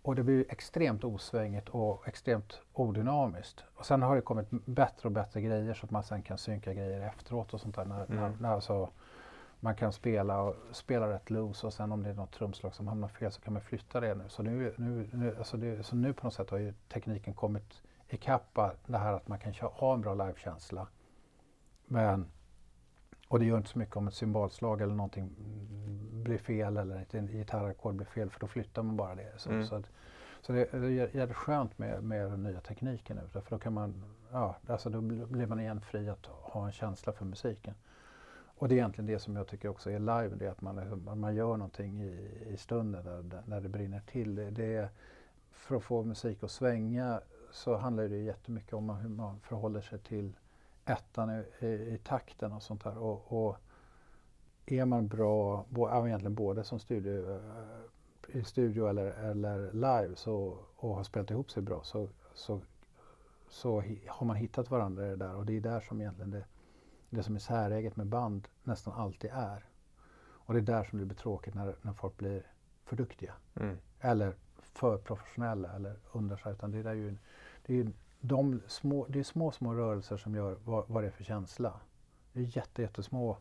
och 0.01 0.15
det 0.15 0.23
blir 0.23 0.45
extremt 0.49 1.03
osvängigt 1.03 1.69
och 1.69 2.07
extremt 2.07 2.61
odynamiskt. 2.73 3.63
Och 3.75 3.85
sen 3.85 4.01
har 4.01 4.15
det 4.15 4.21
kommit 4.21 4.47
bättre 4.49 5.07
och 5.07 5.11
bättre 5.11 5.41
grejer 5.41 5.73
så 5.73 5.85
att 5.85 5.91
man 5.91 6.03
sen 6.03 6.21
kan 6.21 6.37
synka 6.37 6.73
grejer 6.73 7.01
efteråt 7.01 7.53
och 7.53 7.61
sånt 7.61 7.75
där. 7.75 7.85
När, 7.85 8.05
mm. 8.05 8.17
när, 8.17 8.37
när 8.39 8.49
alltså, 8.49 8.89
man 9.63 9.75
kan 9.75 9.93
spela, 9.93 10.41
och, 10.41 10.55
spela 10.71 11.09
rätt 11.09 11.29
loose 11.29 11.67
och 11.67 11.73
sen 11.73 11.91
om 11.91 12.03
det 12.03 12.09
är 12.09 12.13
något 12.13 12.31
trumslag 12.31 12.75
som 12.75 12.87
hamnar 12.87 13.07
fel 13.07 13.31
så 13.31 13.41
kan 13.41 13.53
man 13.53 13.61
flytta 13.61 13.99
det 13.99 14.15
nu. 14.15 14.23
Så 14.27 14.43
nu, 14.43 14.73
nu, 14.77 15.09
nu, 15.13 15.35
alltså 15.37 15.57
det, 15.57 15.83
så 15.83 15.95
nu 15.95 16.13
på 16.13 16.25
något 16.25 16.33
sätt 16.33 16.49
har 16.49 16.57
ju 16.57 16.73
tekniken 16.93 17.33
kommit 17.33 17.81
ikapp 18.09 18.59
det 18.85 18.97
här 18.97 19.13
att 19.13 19.27
man 19.27 19.39
kan 19.39 19.53
ha 19.53 19.93
en 19.93 20.01
bra 20.01 20.13
livekänsla. 20.13 20.87
Men, 21.85 22.27
och 23.27 23.39
det 23.39 23.45
gör 23.45 23.57
inte 23.57 23.69
så 23.69 23.79
mycket 23.79 23.97
om 23.97 24.07
ett 24.07 24.13
symbolslag 24.13 24.81
eller 24.81 24.95
någonting 24.95 25.35
blir 26.23 26.37
fel 26.37 26.77
eller 26.77 27.01
ett 27.01 27.11
gitarrackord 27.11 27.95
blir 27.95 28.07
fel 28.07 28.29
för 28.29 28.39
då 28.39 28.47
flyttar 28.47 28.83
man 28.83 28.97
bara 28.97 29.15
det. 29.15 29.33
Så, 29.37 29.49
mm. 29.49 29.65
så, 29.65 29.75
att, 29.75 29.85
så 30.41 30.53
det, 30.53 30.71
det 30.71 30.87
är 30.87 31.15
jävligt 31.15 31.37
skönt 31.37 31.77
med, 31.77 32.03
med 32.03 32.31
den 32.31 32.43
nya 32.43 32.61
tekniken 32.61 33.17
nu. 33.17 33.41
För 33.41 33.49
då 33.49 33.59
kan 33.59 33.73
man, 33.73 34.03
ja, 34.31 34.55
alltså 34.67 34.89
då 34.89 35.01
blir 35.01 35.47
man 35.47 35.59
igen 35.59 35.81
fri 35.81 36.09
att 36.09 36.25
ha 36.25 36.65
en 36.65 36.71
känsla 36.71 37.13
för 37.13 37.25
musiken. 37.25 37.73
Och 38.61 38.67
det 38.67 38.75
är 38.75 38.77
egentligen 38.77 39.05
det 39.05 39.19
som 39.19 39.35
jag 39.35 39.47
tycker 39.47 39.69
också 39.69 39.91
är 39.91 39.99
live, 39.99 40.35
det 40.35 40.45
är 40.45 40.49
att 40.49 40.61
man, 40.61 41.03
man 41.19 41.35
gör 41.35 41.57
någonting 41.57 42.01
i, 42.01 42.45
i 42.49 42.57
stunden 42.57 43.29
där, 43.29 43.43
när 43.45 43.61
det 43.61 43.69
brinner 43.69 43.99
till. 43.99 44.35
Det, 44.35 44.75
är, 44.75 44.89
för 45.51 45.75
att 45.75 45.83
få 45.83 46.03
musik 46.03 46.43
att 46.43 46.51
svänga 46.51 47.21
så 47.51 47.75
handlar 47.75 48.07
det 48.07 48.17
jättemycket 48.17 48.73
om 48.73 48.89
hur 48.89 49.09
man 49.09 49.39
förhåller 49.39 49.81
sig 49.81 49.99
till 49.99 50.33
ettan 50.85 51.29
i, 51.29 51.65
i, 51.65 51.67
i 51.67 51.99
takten 52.03 52.51
och 52.51 52.63
sånt 52.63 52.83
där. 52.83 52.97
Och, 52.97 53.47
och 53.47 53.57
är 54.65 54.85
man 54.85 55.07
bra, 55.07 55.65
egentligen 56.07 56.35
både 56.35 56.63
som 56.63 56.79
studio, 56.79 57.31
eh, 57.31 58.37
i 58.39 58.43
studio 58.43 58.87
eller, 58.87 59.05
eller 59.05 59.71
live 59.73 60.15
så, 60.15 60.57
och 60.75 60.95
har 60.95 61.03
spelat 61.03 61.31
ihop 61.31 61.51
sig 61.51 61.63
bra 61.63 61.83
så, 61.83 62.07
så, 62.33 62.61
så 63.49 63.83
har 64.07 64.25
man 64.25 64.35
hittat 64.35 64.71
varandra 64.71 65.07
i 65.07 65.09
det 65.09 65.15
där 65.15 65.35
och 65.35 65.45
det 65.45 65.57
är 65.57 65.61
där 65.61 65.79
som 65.79 66.01
egentligen 66.01 66.31
det, 66.31 66.45
det 67.11 67.23
som 67.23 67.35
är 67.35 67.39
säräget 67.39 67.95
med 67.95 68.07
band 68.07 68.47
nästan 68.63 68.93
alltid 68.93 69.29
är. 69.33 69.65
Och 70.21 70.53
det 70.53 70.59
är 70.59 70.61
där 70.61 70.83
som 70.83 70.99
det 70.99 71.05
blir 71.05 71.17
tråkigt 71.17 71.53
när, 71.53 71.75
när 71.81 71.93
folk 71.93 72.17
blir 72.17 72.43
för 72.85 72.95
duktiga. 72.95 73.33
Mm. 73.55 73.77
Eller 73.99 74.35
för 74.57 74.97
professionella 74.97 75.73
eller 75.73 75.95
undrar 76.11 76.37
sig. 76.37 76.53
Utan 76.53 76.71
det 76.71 76.89
är 76.89 76.93
ju, 76.93 77.17
det 77.65 77.79
är 77.79 77.91
de 78.21 78.61
små, 78.67 79.05
det 79.09 79.19
är 79.19 79.23
små, 79.23 79.51
små 79.51 79.73
rörelser 79.73 80.17
som 80.17 80.35
gör 80.35 80.57
vad, 80.65 80.87
vad 80.87 81.03
det 81.03 81.07
är 81.07 81.11
för 81.11 81.23
känsla. 81.23 81.79
Det 82.33 82.39
är 82.39 82.57
jätte, 82.57 82.81
jättesmå 82.81 83.37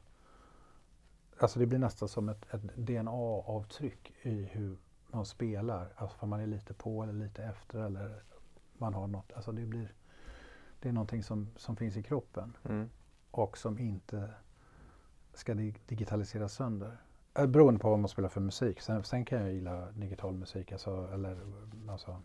Alltså 1.40 1.58
det 1.58 1.66
blir 1.66 1.78
nästan 1.78 2.08
som 2.08 2.28
ett, 2.28 2.54
ett 2.54 2.76
DNA-avtryck 2.76 4.12
i 4.22 4.42
hur 4.44 4.76
man 5.06 5.26
spelar. 5.26 5.92
Alltså 5.96 6.18
för 6.18 6.26
man 6.26 6.40
är 6.40 6.46
lite 6.46 6.74
på 6.74 7.02
eller 7.02 7.12
lite 7.12 7.44
efter 7.44 7.78
eller 7.78 8.22
man 8.78 8.94
har 8.94 9.06
något. 9.06 9.32
Alltså 9.32 9.52
det, 9.52 9.66
blir, 9.66 9.92
det 10.80 10.88
är 10.88 10.92
någonting 10.92 11.22
som, 11.22 11.50
som 11.56 11.76
finns 11.76 11.96
i 11.96 12.02
kroppen 12.02 12.56
mm. 12.64 12.90
Och 13.30 13.58
som 13.58 13.78
inte 13.78 14.30
ska 15.34 15.54
digitaliseras 15.86 16.52
sönder. 16.52 16.96
Äh, 17.34 17.46
beroende 17.46 17.80
på 17.80 17.90
vad 17.90 17.98
man 17.98 18.08
spelar 18.08 18.28
för 18.28 18.40
musik. 18.40 18.80
Sen, 18.80 19.04
sen 19.04 19.24
kan 19.24 19.40
jag 19.40 19.52
gilla 19.52 19.90
digital 19.90 20.32
musik 20.34 20.72
alltså, 20.72 21.10
eller 21.14 21.38
alltså, 21.88 22.16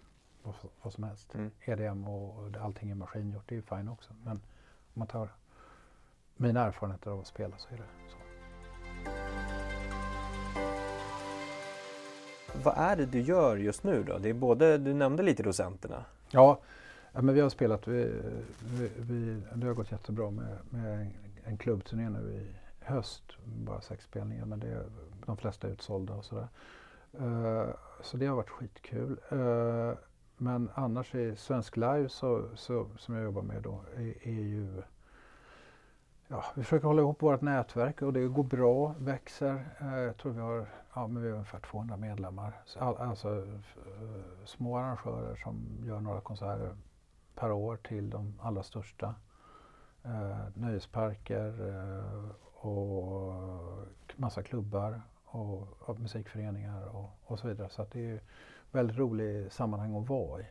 vad, 0.43 0.55
vad 0.81 0.93
som 0.93 1.03
helst. 1.03 1.35
Mm. 1.35 1.51
EDM 1.61 2.07
och, 2.07 2.43
och 2.43 2.57
allting 2.57 2.89
är 2.89 2.95
maskingjort, 2.95 3.43
det 3.47 3.57
är 3.57 3.61
fine 3.61 3.89
också. 3.89 4.13
Men 4.23 4.35
om 4.93 4.99
man 4.99 5.07
tar 5.07 5.29
mina 6.35 6.65
erfarenheter 6.65 7.11
av 7.11 7.19
att 7.19 7.27
spela 7.27 7.57
så 7.57 7.67
är 7.73 7.77
det 7.77 7.83
så. 8.09 8.17
Vad 12.63 12.77
är 12.77 12.95
det 12.95 13.05
du 13.05 13.21
gör 13.21 13.57
just 13.57 13.83
nu 13.83 14.03
då? 14.03 14.17
Det 14.17 14.29
är 14.29 14.33
både, 14.33 14.77
du 14.77 14.93
nämnde 14.93 15.23
lite 15.23 15.43
docenterna. 15.43 16.05
Ja, 16.29 16.59
men 17.21 17.35
vi 17.35 17.41
har 17.41 17.49
spelat, 17.49 17.87
vi, 17.87 18.21
vi, 18.63 18.89
vi, 18.97 19.41
det 19.55 19.67
har 19.67 19.73
gått 19.73 19.91
jättebra 19.91 20.31
med, 20.31 20.57
med 20.69 20.99
en, 20.99 21.13
en 21.43 21.57
klubbturné 21.57 22.09
nu 22.09 22.33
i 22.33 22.55
höst. 22.85 23.23
Bara 23.45 23.81
sex 23.81 24.03
spelningar 24.03 24.45
men 24.45 24.59
det, 24.59 24.85
de 25.25 25.37
flesta 25.37 25.67
är 25.67 25.71
utsålda 25.71 26.13
och 26.13 26.25
sådär. 26.25 26.47
Uh, 27.21 27.69
så 28.01 28.17
det 28.17 28.25
har 28.25 28.35
varit 28.35 28.49
skitkul. 28.49 29.19
Uh, 29.31 29.93
men 30.37 30.69
annars 30.73 31.15
i 31.15 31.35
Svensk 31.35 31.77
Live 31.77 32.09
så, 32.09 32.49
så, 32.55 32.87
som 32.97 33.15
jag 33.15 33.23
jobbar 33.23 33.41
med 33.41 33.61
då 33.61 33.81
är, 33.95 34.27
är 34.27 34.43
ju 34.43 34.81
Ja, 36.27 36.45
vi 36.55 36.63
försöker 36.63 36.87
hålla 36.87 37.01
ihop 37.01 37.21
vårt 37.21 37.41
nätverk 37.41 38.01
och 38.01 38.13
det 38.13 38.27
går 38.27 38.43
bra, 38.43 38.95
växer. 38.99 39.53
Uh, 39.81 39.99
jag 39.99 40.17
tror 40.17 40.31
vi 40.31 40.39
har, 40.39 40.69
ja, 40.93 41.07
men 41.07 41.23
vi 41.23 41.29
har 41.29 41.35
ungefär 41.35 41.59
200 41.59 41.97
medlemmar. 41.97 42.53
All, 42.77 42.97
alltså 42.97 43.29
uh, 43.29 43.59
små 44.45 44.77
arrangörer 44.77 45.35
som 45.35 45.83
gör 45.83 45.99
några 45.99 46.21
konserter 46.21 46.75
per 47.35 47.51
år 47.51 47.77
till 47.77 48.09
de 48.09 48.39
allra 48.41 48.63
största. 48.63 49.15
nöjesparker 50.53 51.53
och 52.65 53.33
massa 54.15 54.43
klubbar 54.43 55.01
och, 55.25 55.89
och 55.89 55.99
musikföreningar 55.99 56.95
och, 56.95 57.09
och, 57.23 57.39
så 57.39 57.47
vidare. 57.47 57.69
Så 57.69 57.81
att 57.81 57.91
det 57.91 58.11
är 58.11 58.21
väldigt 58.71 58.97
roligt 58.97 59.53
sammanhang 59.53 59.95
att 59.95 60.09
vara 60.09 60.41
i. 60.41 60.45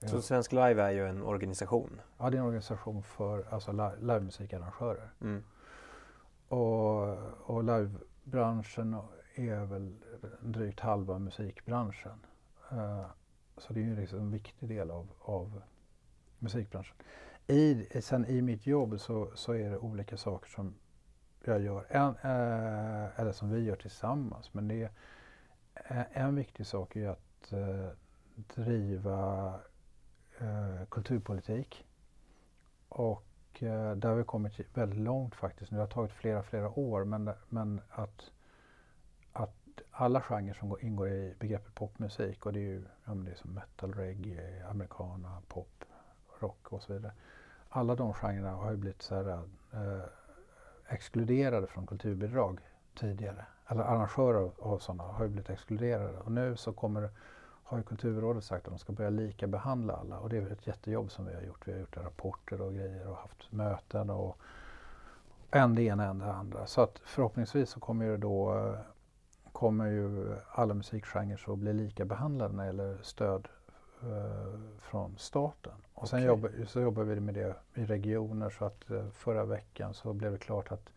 Så 0.00 0.16
ja. 0.16 0.20
Svensk 0.20 0.52
Live 0.52 0.82
är 0.82 0.90
ju 0.90 1.06
en 1.06 1.22
organisation? 1.22 2.00
Ja, 2.18 2.30
det 2.30 2.36
är 2.36 2.40
en 2.40 2.46
organisation 2.46 3.02
för 3.02 3.46
alltså, 3.50 3.94
livemusikarrangörer. 4.00 5.10
Mm. 5.20 5.44
Och, 6.48 7.18
och 7.50 7.64
livebranschen 7.64 8.96
är 9.34 9.64
väl 9.64 9.96
drygt 10.40 10.80
halva 10.80 11.18
musikbranschen. 11.18 12.26
Uh, 12.72 13.06
så 13.56 13.72
det 13.72 13.80
är 13.80 13.84
ju 13.84 13.96
liksom 13.96 14.18
en 14.18 14.30
viktig 14.30 14.68
del 14.68 14.90
av, 14.90 15.08
av 15.20 15.62
musikbranschen. 16.40 16.96
I, 17.46 17.86
sen 18.00 18.26
i 18.26 18.42
mitt 18.42 18.66
jobb 18.66 19.00
så, 19.00 19.30
så 19.34 19.52
är 19.52 19.70
det 19.70 19.78
olika 19.78 20.16
saker 20.16 20.50
som 20.50 20.74
jag 21.44 21.62
gör, 21.62 21.86
en, 21.88 22.08
eh, 22.08 23.20
eller 23.20 23.32
som 23.32 23.50
vi 23.50 23.64
gör 23.64 23.76
tillsammans. 23.76 24.54
Men 24.54 24.68
det 24.68 24.82
är, 24.82 24.90
eh, 25.74 26.22
en 26.22 26.34
viktig 26.34 26.66
sak 26.66 26.96
är 26.96 27.08
att 27.08 27.52
eh, 27.52 27.88
driva 28.34 29.54
eh, 30.40 30.86
kulturpolitik. 30.88 31.86
Och 32.88 33.62
eh, 33.62 33.96
där 33.96 34.08
har 34.08 34.16
vi 34.16 34.24
kommit 34.24 34.60
väldigt 34.74 34.98
långt 34.98 35.34
faktiskt. 35.34 35.70
Nu 35.70 35.78
har 35.78 35.86
det 35.86 35.92
tagit 35.92 36.12
flera, 36.12 36.42
flera 36.42 36.78
år. 36.78 37.04
Men, 37.04 37.30
men 37.48 37.80
att, 37.90 38.30
att 39.32 39.60
alla 39.90 40.20
genrer 40.20 40.54
som 40.54 40.76
ingår 40.80 41.08
i 41.08 41.34
begreppet 41.38 41.74
popmusik 41.74 42.46
och 42.46 42.52
det 42.52 42.60
är 42.60 42.62
ju 42.62 42.84
ja, 43.04 43.14
det 43.14 43.30
är 43.30 43.34
som 43.34 43.54
metal, 43.54 43.94
reggae, 43.94 44.66
americana, 44.66 45.42
pop, 45.48 45.84
rock 46.42 46.72
och 46.72 46.82
så 46.82 46.92
vidare. 46.92 47.12
Alla 47.68 47.94
de 47.94 48.12
genrerna 48.12 48.50
har 48.50 48.70
ju 48.70 48.76
blivit 48.76 49.02
så 49.02 49.14
här, 49.14 49.42
eh, 49.72 50.04
exkluderade 50.88 51.66
från 51.66 51.86
kulturbidrag 51.86 52.60
tidigare. 52.94 53.46
Eller 53.66 53.82
arrangörer 53.82 54.50
av 54.58 54.78
sådana 54.78 55.02
har 55.02 55.24
ju 55.24 55.30
blivit 55.30 55.50
exkluderade. 55.50 56.18
Och 56.18 56.32
nu 56.32 56.56
så 56.56 56.72
kommer, 56.72 57.10
har 57.64 57.78
ju 57.78 57.84
Kulturrådet 57.84 58.44
sagt 58.44 58.66
att 58.66 58.72
de 58.72 58.78
ska 58.78 58.92
börja 58.92 59.10
lika 59.10 59.46
behandla 59.46 59.94
alla. 59.94 60.18
Och 60.18 60.28
det 60.28 60.36
är 60.36 60.52
ett 60.52 60.66
jättejobb 60.66 61.10
som 61.10 61.26
vi 61.26 61.34
har 61.34 61.42
gjort. 61.42 61.68
Vi 61.68 61.72
har 61.72 61.80
gjort 61.80 61.96
rapporter 61.96 62.60
och 62.60 62.74
grejer 62.74 63.08
och 63.08 63.16
haft 63.16 63.52
möten 63.52 64.10
och 64.10 64.38
en 65.50 65.74
det 65.74 65.82
ena, 65.82 66.04
en 66.04 66.18
det 66.18 66.32
andra. 66.32 66.66
Så 66.66 66.80
att 66.82 66.98
förhoppningsvis 67.04 67.70
så 67.70 67.80
kommer 67.80 68.04
ju 68.04 68.16
då 68.16 68.58
eh, 68.58 68.74
kommer 69.52 69.86
ju 69.86 70.36
alla 70.52 70.74
musikgenrer 70.74 71.52
att 71.52 71.58
bli 71.58 71.72
lika 71.72 72.04
behandlade 72.04 72.54
när 72.54 72.62
det 72.62 72.66
gäller 72.66 72.98
stöd 73.02 73.48
från 74.80 75.18
staten. 75.18 75.72
Och 75.94 76.08
sen 76.08 76.18
okay. 76.18 76.26
jobbar, 76.26 76.66
så 76.66 76.80
jobbar 76.80 77.02
vi 77.02 77.20
med 77.20 77.34
det 77.34 77.56
i 77.74 77.84
regioner 77.84 78.50
så 78.50 78.64
att 78.64 78.90
eh, 78.90 79.08
förra 79.10 79.44
veckan 79.44 79.94
så 79.94 80.12
blev 80.12 80.32
det 80.32 80.38
klart 80.38 80.72
att 80.72 80.92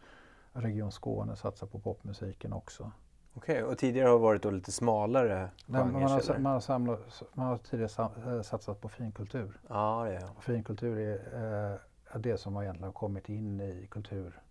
Region 0.54 0.92
Skåne 0.92 1.36
satsar 1.36 1.68
på 1.68 1.80
popmusiken 1.80 2.54
också. 2.54 2.92
Okej, 3.34 3.64
okay, 3.64 3.72
och 3.72 3.78
tidigare 3.78 4.08
har 4.08 4.16
det 4.16 4.22
varit 4.22 4.44
då 4.44 4.52
lite 4.52 4.72
smalare 4.72 5.50
genrer? 5.68 5.86
Man 5.92 5.94
har, 5.94 6.40
man, 6.40 6.54
har 6.54 6.60
samlat, 6.60 7.24
man 7.34 7.48
har 7.48 7.58
tidigare 7.58 8.36
eh, 8.36 8.42
satsat 8.42 8.82
på 8.82 8.90
finkultur. 8.90 9.60
Ah, 9.68 10.08
ja. 10.08 10.30
Finkultur 10.42 11.00
är 11.00 11.74
eh, 12.14 12.20
det 12.20 12.38
som 12.38 12.58
egentligen 12.58 12.84
har 12.84 12.92
kommit 12.92 13.30
in 13.30 13.62
i 13.62 13.88
kultur, 13.90 14.42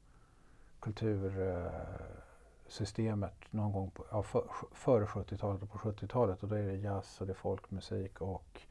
eh, 1.40 1.72
någon 3.50 3.72
gång 3.72 3.90
på, 3.90 4.04
ja, 4.10 4.22
för, 4.22 4.44
före 4.72 5.04
70-talet 5.04 5.62
och 5.62 5.70
på 5.70 5.78
70-talet. 5.78 6.42
Och 6.42 6.48
då 6.48 6.54
är 6.54 6.62
det 6.62 6.76
jazz 6.76 7.20
och 7.20 7.26
det 7.26 7.32
är 7.32 7.34
folkmusik 7.34 8.20
och 8.20 8.62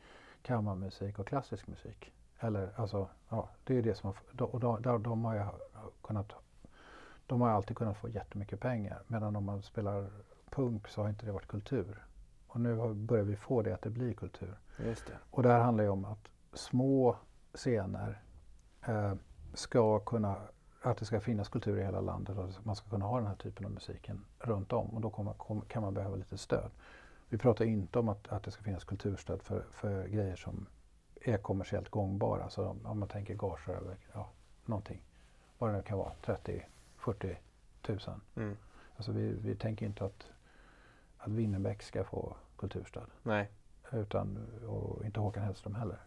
kammarmusik 0.42 1.20
och 1.20 1.28
klassisk 1.28 1.68
musik. 1.68 2.14
Eller 2.40 2.72
alltså, 2.76 3.08
ja, 3.30 3.50
det 3.64 3.78
är 3.78 3.82
det 3.82 3.96
som 3.96 4.08
har, 4.08 4.46
och 4.46 4.60
de, 4.60 4.82
de, 4.82 5.04
de 5.04 5.26
har 5.26 5.54
kunnat, 6.02 6.32
de 7.28 7.42
har 7.42 7.50
alltid 7.50 7.78
kunnat 7.78 7.98
få 7.98 8.10
jättemycket 8.10 8.60
pengar. 8.60 9.02
Medan 9.08 9.36
om 9.36 9.46
man 9.46 9.62
spelar 9.62 10.10
punk 10.50 10.88
så 10.88 11.02
har 11.02 11.10
inte 11.10 11.26
det 11.26 11.32
varit 11.32 11.48
kultur. 11.48 12.06
Och 12.48 12.62
nu 12.62 12.94
börjar 12.94 13.24
vi 13.24 13.36
få 13.36 13.62
det 13.62 13.74
att 13.74 13.82
det 13.82 13.90
blir 13.90 14.14
kultur. 14.14 14.58
Just 14.86 15.08
det. 15.08 15.18
Och 15.30 15.44
det 15.44 15.50
här 15.50 15.60
handlar 15.60 15.84
ju 15.84 15.90
om 15.90 16.06
att 16.06 16.30
små 16.54 17.16
scener 17.54 18.22
eh, 18.86 19.14
ska 19.54 20.00
kunna, 20.00 20.38
att 20.82 20.98
det 20.98 21.06
ska 21.06 21.20
finnas 21.20 21.50
kultur 21.50 21.80
i 21.80 21.84
hela 21.84 22.02
landet 22.02 22.38
och 22.38 22.44
att 22.44 22.66
man 22.66 22.76
ska 22.76 22.90
kunna 22.90 23.06
ha 23.06 23.18
den 23.18 23.28
här 23.28 23.36
typen 23.36 23.66
av 23.66 23.72
musiken 23.72 24.26
runt 24.40 24.74
om. 24.74 24.90
Och 24.90 25.02
då 25.02 25.10
kommer, 25.10 25.34
kom, 25.34 25.62
kan 25.62 25.82
man 25.82 25.94
behöva 25.94 26.16
lite 26.16 26.38
stöd. 26.38 26.72
Vi 27.30 27.38
pratar 27.38 27.66
inte 27.66 28.00
om 28.00 28.10
att, 28.10 28.28
att 28.28 28.44
det 28.44 28.52
ska 28.52 28.64
finnas 28.64 28.84
kulturstöd 28.84 29.42
för, 29.42 29.66
för 29.72 30.08
grejer 30.08 30.36
som 30.36 30.66
är 31.22 31.38
kommersiellt 31.38 31.90
gångbara. 31.90 32.50
Så 32.50 32.66
om, 32.68 32.86
om 32.86 33.00
man 33.00 33.10
tänker 33.10 33.36
gager 33.36 33.74
över 33.74 33.98
ja, 34.14 34.30
någonting, 34.66 35.02
vad 35.58 35.70
det 35.70 35.78
nu 35.78 35.84
kan 35.84 35.98
vara, 35.98 36.14
30, 36.22 36.66
40 36.98 37.38
tusen. 37.82 38.22
Mm. 38.36 38.58
Alltså 38.96 39.12
vi, 39.12 39.34
vi 39.34 39.56
tänker 39.56 39.86
inte 39.86 40.06
att, 40.06 40.28
att 41.18 41.32
Winnerbäck 41.32 41.84
ska 41.84 42.04
få 42.04 42.36
kulturstöd. 42.58 43.08
Nej. 43.24 43.50
Utan, 43.92 44.48
och 44.68 45.06
inte 45.06 45.20
Håkan 45.20 45.44
Hellström 45.44 45.76
heller. 45.76 46.00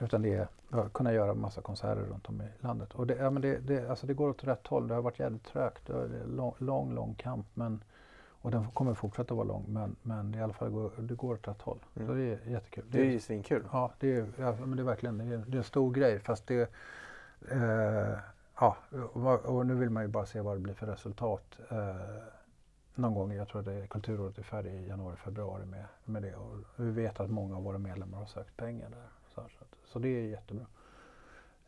Utan 0.00 0.22
det 0.22 0.34
är 0.34 0.48
att 0.70 0.92
kunna 0.92 1.12
göra 1.12 1.34
massa 1.34 1.60
konserter 1.60 2.02
runt 2.02 2.28
om 2.28 2.40
i 2.40 2.48
landet. 2.60 2.94
Och 2.94 3.06
det, 3.06 3.14
ja, 3.14 3.30
men 3.30 3.42
det, 3.42 3.58
det, 3.58 3.90
alltså 3.90 4.06
det 4.06 4.14
går 4.14 4.28
åt 4.28 4.44
rätt 4.44 4.66
håll. 4.66 4.88
Det 4.88 4.94
har 4.94 5.02
varit 5.02 5.18
jävligt 5.18 5.44
trögt. 5.44 5.86
Det 5.86 5.92
är 5.92 6.26
lång, 6.26 6.54
lång, 6.58 6.94
lång 6.94 7.14
kamp. 7.14 7.46
Men 7.54 7.84
och 8.42 8.50
den 8.50 8.70
kommer 8.70 8.94
fortsätta 8.94 9.34
vara 9.34 9.44
lång 9.44 9.64
men, 9.68 9.96
men 10.02 10.34
i 10.34 10.42
alla 10.42 10.52
fall 10.52 10.70
går, 10.70 10.90
det 10.98 11.14
går 11.14 11.34
åt 11.34 11.48
rätt 11.48 11.62
håll. 11.62 11.78
Mm. 11.96 12.08
Så 12.08 12.14
det 12.14 12.22
är 12.22 12.50
jättekul. 12.50 12.84
Det 12.88 13.00
är 13.00 13.04
ju 13.04 13.20
svinkul. 13.20 13.64
Ja, 13.72 13.92
det 13.98 14.16
är, 14.16 14.26
ja, 14.36 14.56
men 14.60 14.76
det 14.76 14.82
är 14.82 14.84
verkligen 14.84 15.18
det 15.18 15.24
är, 15.24 15.38
det 15.46 15.56
är 15.56 15.58
en 15.58 15.64
stor 15.64 15.92
grej. 15.92 16.20
Fast 16.20 16.46
det 16.46 16.70
eh, 17.50 18.18
Ja, 18.60 18.76
och, 19.12 19.44
och, 19.44 19.66
nu 19.66 19.74
vill 19.74 19.90
man 19.90 20.02
ju 20.02 20.08
bara 20.08 20.26
se 20.26 20.40
vad 20.40 20.56
det 20.56 20.60
blir 20.60 20.74
för 20.74 20.86
resultat. 20.86 21.58
Eh, 21.68 21.96
någon 22.94 23.14
gång, 23.14 23.32
jag 23.32 23.48
tror 23.48 23.82
att 23.82 23.88
Kulturrådet 23.88 24.38
är 24.38 24.42
färdig 24.42 24.74
i 24.74 24.88
januari, 24.88 25.16
februari 25.16 25.66
med, 25.66 25.84
med 26.04 26.22
det. 26.22 26.34
Och 26.34 26.56
vi 26.76 26.90
vet 26.90 27.20
att 27.20 27.30
många 27.30 27.56
av 27.56 27.62
våra 27.62 27.78
medlemmar 27.78 28.18
har 28.18 28.26
sökt 28.26 28.56
pengar 28.56 28.90
där. 28.90 29.08
Så, 29.34 29.40
så, 29.58 29.64
så 29.92 29.98
det 29.98 30.08
är 30.08 30.28
jättebra. 30.28 30.66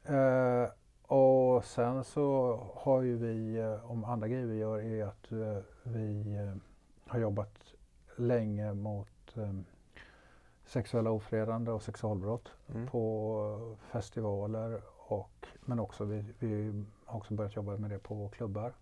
Eh, 0.05 0.71
och 1.14 1.64
sen 1.64 2.05
så 2.05 2.57
har 2.75 3.02
ju 3.02 3.17
vi, 3.17 3.57
eh, 3.59 3.91
om 3.91 4.05
andra 4.05 4.29
grejer 4.29 4.47
vi 4.47 4.59
gör, 4.59 4.81
är 4.81 5.05
att 5.05 5.33
eh, 5.33 5.62
vi 5.83 6.37
eh, 6.37 6.55
har 7.07 7.19
jobbat 7.19 7.73
länge 8.17 8.73
mot 8.73 9.09
sexuella 10.64 11.11
ofredande 11.11 11.71
och 11.71 11.83
sexualbrott 11.83 12.52
mm. 12.75 12.87
på 12.87 13.76
festivaler 13.91 14.81
och, 15.09 15.47
men 15.61 15.81
också 15.81 16.05
vi, 16.05 16.25
vi 16.38 16.85
har 17.05 17.19
också 17.19 17.35
börjat 17.35 17.57
jobba 17.57 17.76
med 17.76 17.91
det 17.91 17.99
på 17.99 18.29
klubbar. 18.29 18.73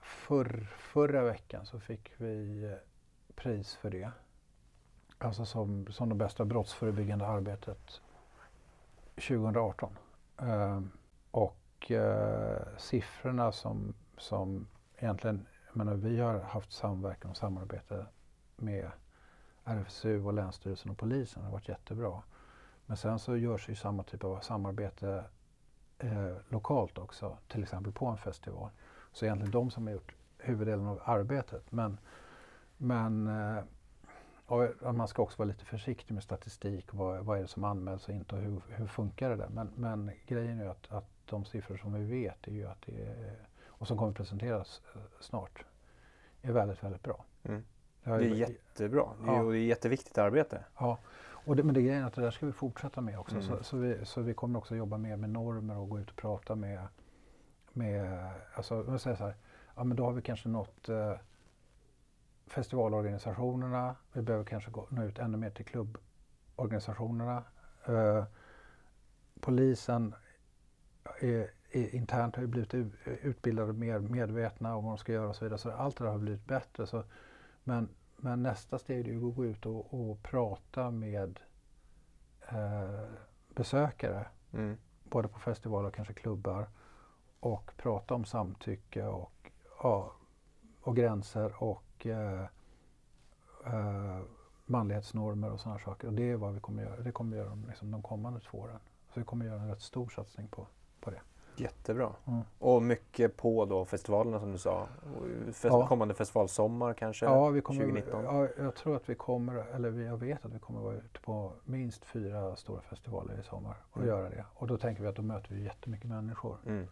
För, 0.00 0.68
förra 0.78 1.22
veckan 1.22 1.66
så 1.66 1.80
fick 1.80 2.12
vi 2.16 2.76
pris 3.34 3.74
för 3.74 3.90
det. 3.90 4.10
Alltså 5.18 5.44
som, 5.44 5.86
som 5.86 6.08
det 6.08 6.14
bästa 6.14 6.44
brottsförebyggande 6.44 7.26
arbetet 7.26 8.00
2018. 9.20 9.96
Ehm, 10.38 10.90
och 11.30 11.90
eh, 11.90 12.60
siffrorna 12.76 13.52
som, 13.52 13.94
som 14.18 14.66
egentligen, 14.98 15.46
jag 15.66 15.76
menar, 15.76 15.94
vi 15.94 16.20
har 16.20 16.40
haft 16.40 16.72
samverkan 16.72 17.30
och 17.30 17.36
samarbete 17.36 18.06
med 18.56 18.90
RFSU 19.64 20.24
och 20.24 20.32
Länsstyrelsen 20.32 20.90
och 20.90 20.98
Polisen. 20.98 21.42
Det 21.42 21.46
har 21.46 21.52
varit 21.52 21.68
jättebra. 21.68 22.22
Men 22.86 22.96
sen 22.96 23.18
så 23.18 23.36
görs 23.36 23.68
ju 23.68 23.74
samma 23.74 24.02
typ 24.02 24.24
av 24.24 24.40
samarbete 24.40 25.24
eh, 25.98 26.32
lokalt 26.48 26.98
också, 26.98 27.38
till 27.48 27.62
exempel 27.62 27.92
på 27.92 28.06
en 28.06 28.16
festival. 28.16 28.70
Så 29.12 29.24
egentligen 29.24 29.52
de 29.52 29.70
som 29.70 29.86
har 29.86 29.94
gjort 29.94 30.14
huvuddelen 30.38 30.86
av 30.86 31.00
arbetet. 31.04 31.72
Men, 31.72 31.98
men 32.76 33.26
eh, 33.26 33.64
och 34.48 34.94
man 34.94 35.08
ska 35.08 35.22
också 35.22 35.38
vara 35.38 35.48
lite 35.48 35.64
försiktig 35.64 36.14
med 36.14 36.22
statistik. 36.22 36.86
Vad, 36.92 37.24
vad 37.24 37.38
är 37.38 37.42
det 37.42 37.48
som 37.48 37.64
anmäls 37.64 38.08
och 38.08 38.14
inte 38.14 38.34
och 38.34 38.40
hur, 38.40 38.60
hur 38.68 38.86
funkar 38.86 39.30
det 39.30 39.36
där? 39.36 39.48
Men, 39.48 39.70
men 39.76 40.10
grejen 40.26 40.60
är 40.60 40.68
att, 40.68 40.92
att 40.92 41.10
de 41.24 41.44
siffror 41.44 41.76
som 41.76 41.92
vi 41.92 42.04
vet 42.04 42.48
är 42.48 42.52
ju 42.52 42.66
att 42.66 42.82
det 42.86 43.06
är, 43.06 43.36
och 43.66 43.88
som 43.88 43.98
kommer 43.98 44.12
presenteras 44.12 44.82
eh, 44.94 45.00
snart 45.20 45.64
är 46.42 46.52
väldigt, 46.52 46.84
väldigt 46.84 47.02
bra. 47.02 47.24
Mm. 47.42 47.64
Det 48.04 48.10
är 48.10 48.20
jättebra. 48.20 49.08
Det 49.24 49.30
är, 49.30 49.34
ja. 49.34 49.42
det 49.42 49.58
är 49.58 49.62
jätteviktigt 49.62 50.18
arbete. 50.18 50.64
Ja, 50.78 50.98
och 51.48 51.56
det, 51.56 51.62
men 51.62 51.74
det 51.74 51.80
är 51.80 51.82
grejen 51.82 52.04
att 52.04 52.14
det 52.14 52.22
där 52.22 52.30
ska 52.30 52.46
vi 52.46 52.52
fortsätta 52.52 53.00
med 53.00 53.18
också. 53.18 53.36
Mm. 53.36 53.46
Så, 53.46 53.62
så, 53.62 53.76
vi, 53.76 54.04
så 54.04 54.20
vi 54.20 54.34
kommer 54.34 54.58
också 54.58 54.76
jobba 54.76 54.98
mer 54.98 55.16
med 55.16 55.30
normer 55.30 55.76
och 55.76 55.88
gå 55.88 55.98
ut 55.98 56.10
och 56.10 56.16
prata 56.16 56.54
med, 56.54 56.86
med 57.72 58.30
alltså, 58.54 58.84
jag 58.88 59.00
säger 59.00 59.16
så 59.16 59.24
här, 59.24 59.34
ja 59.76 59.84
men 59.84 59.96
då 59.96 60.04
har 60.04 60.12
vi 60.12 60.22
kanske 60.22 60.48
nått 60.48 60.88
eh, 60.88 61.12
festivalorganisationerna. 62.48 63.96
Vi 64.12 64.22
behöver 64.22 64.44
kanske 64.44 64.70
gå, 64.70 64.86
nå 64.90 65.04
ut 65.04 65.18
ännu 65.18 65.36
mer 65.36 65.50
till 65.50 65.64
klubborganisationerna. 65.64 67.44
Eh, 67.86 68.24
polisen 69.40 70.14
är, 71.20 71.50
är, 71.70 71.94
internt 71.94 72.36
har 72.36 72.42
ju 72.42 72.48
blivit 72.48 72.74
utbildade 73.04 73.72
mer 73.72 73.98
medvetna 73.98 74.76
om 74.76 74.84
vad 74.84 74.92
de 74.92 74.98
ska 74.98 75.12
göra 75.12 75.28
och 75.28 75.36
så 75.36 75.44
vidare. 75.44 75.58
Så 75.58 75.70
allt 75.70 75.96
det 75.96 76.04
där 76.04 76.10
har 76.10 76.18
blivit 76.18 76.46
bättre. 76.46 76.86
Så, 76.86 77.04
men, 77.64 77.88
men 78.16 78.42
nästa 78.42 78.78
steg 78.78 79.08
är 79.08 79.12
ju 79.12 79.28
att 79.28 79.36
gå 79.36 79.44
ut 79.44 79.66
och, 79.66 79.94
och 79.94 80.22
prata 80.22 80.90
med 80.90 81.40
eh, 82.48 83.04
besökare. 83.54 84.26
Mm. 84.52 84.76
Både 85.04 85.28
på 85.28 85.38
festivaler 85.38 85.88
och 85.88 85.94
kanske 85.94 86.14
klubbar. 86.14 86.68
Och 87.40 87.72
prata 87.76 88.14
om 88.14 88.24
samtycke 88.24 89.04
och, 89.06 89.50
ja, 89.82 90.12
och 90.80 90.96
gränser 90.96 91.62
och 91.62 91.82
eh, 92.06 92.42
eh, 93.66 94.20
manlighetsnormer 94.66 95.52
och 95.52 95.60
sådana 95.60 95.78
saker. 95.78 96.08
Och 96.08 96.14
det 96.14 96.30
är 96.30 96.36
vad 96.36 96.54
vi 96.54 96.60
kommer 96.60 96.82
göra. 96.82 97.00
Det 97.00 97.12
kommer 97.12 97.36
vi 97.36 97.42
göra 97.42 97.58
liksom, 97.68 97.90
de 97.90 98.02
kommande 98.02 98.40
två 98.40 98.58
åren. 98.58 98.78
Så 99.14 99.20
vi 99.20 99.26
kommer 99.26 99.46
göra 99.46 99.60
en 99.60 99.68
rätt 99.68 99.82
stor 99.82 100.08
satsning 100.08 100.48
på, 100.48 100.66
på 101.00 101.10
det. 101.10 101.20
Jättebra. 101.56 102.12
Mm. 102.26 102.40
Och 102.58 102.82
mycket 102.82 103.36
på 103.36 103.64
då 103.64 103.84
festivalerna 103.84 104.40
som 104.40 104.52
du 104.52 104.58
sa. 104.58 104.88
Fest 105.46 105.64
ja. 105.64 105.86
Kommande 105.86 106.14
festivalsommar 106.14 106.94
kanske? 106.94 107.26
Ja, 107.26 107.48
vi 107.48 107.60
kommer, 107.60 107.80
2019? 107.80 108.24
Ja, 108.24 108.48
jag 108.58 108.74
tror 108.74 108.96
att 108.96 109.08
vi 109.08 109.14
kommer, 109.14 109.54
eller 109.54 110.00
jag 110.00 110.16
vet 110.16 110.44
att 110.44 110.52
vi 110.52 110.58
kommer 110.58 110.80
vara 110.80 110.94
ute 110.94 111.20
på 111.20 111.52
minst 111.64 112.04
fyra 112.04 112.56
stora 112.56 112.80
festivaler 112.80 113.40
i 113.40 113.42
sommar 113.42 113.76
och 113.90 113.96
mm. 113.96 114.08
göra 114.08 114.28
det. 114.28 114.44
Och 114.54 114.66
då 114.66 114.78
tänker 114.78 115.02
vi 115.02 115.08
att 115.08 115.16
då 115.16 115.22
möter 115.22 115.54
vi 115.54 115.64
jättemycket 115.64 116.06
människor. 116.06 116.56
Mm. 116.66 116.86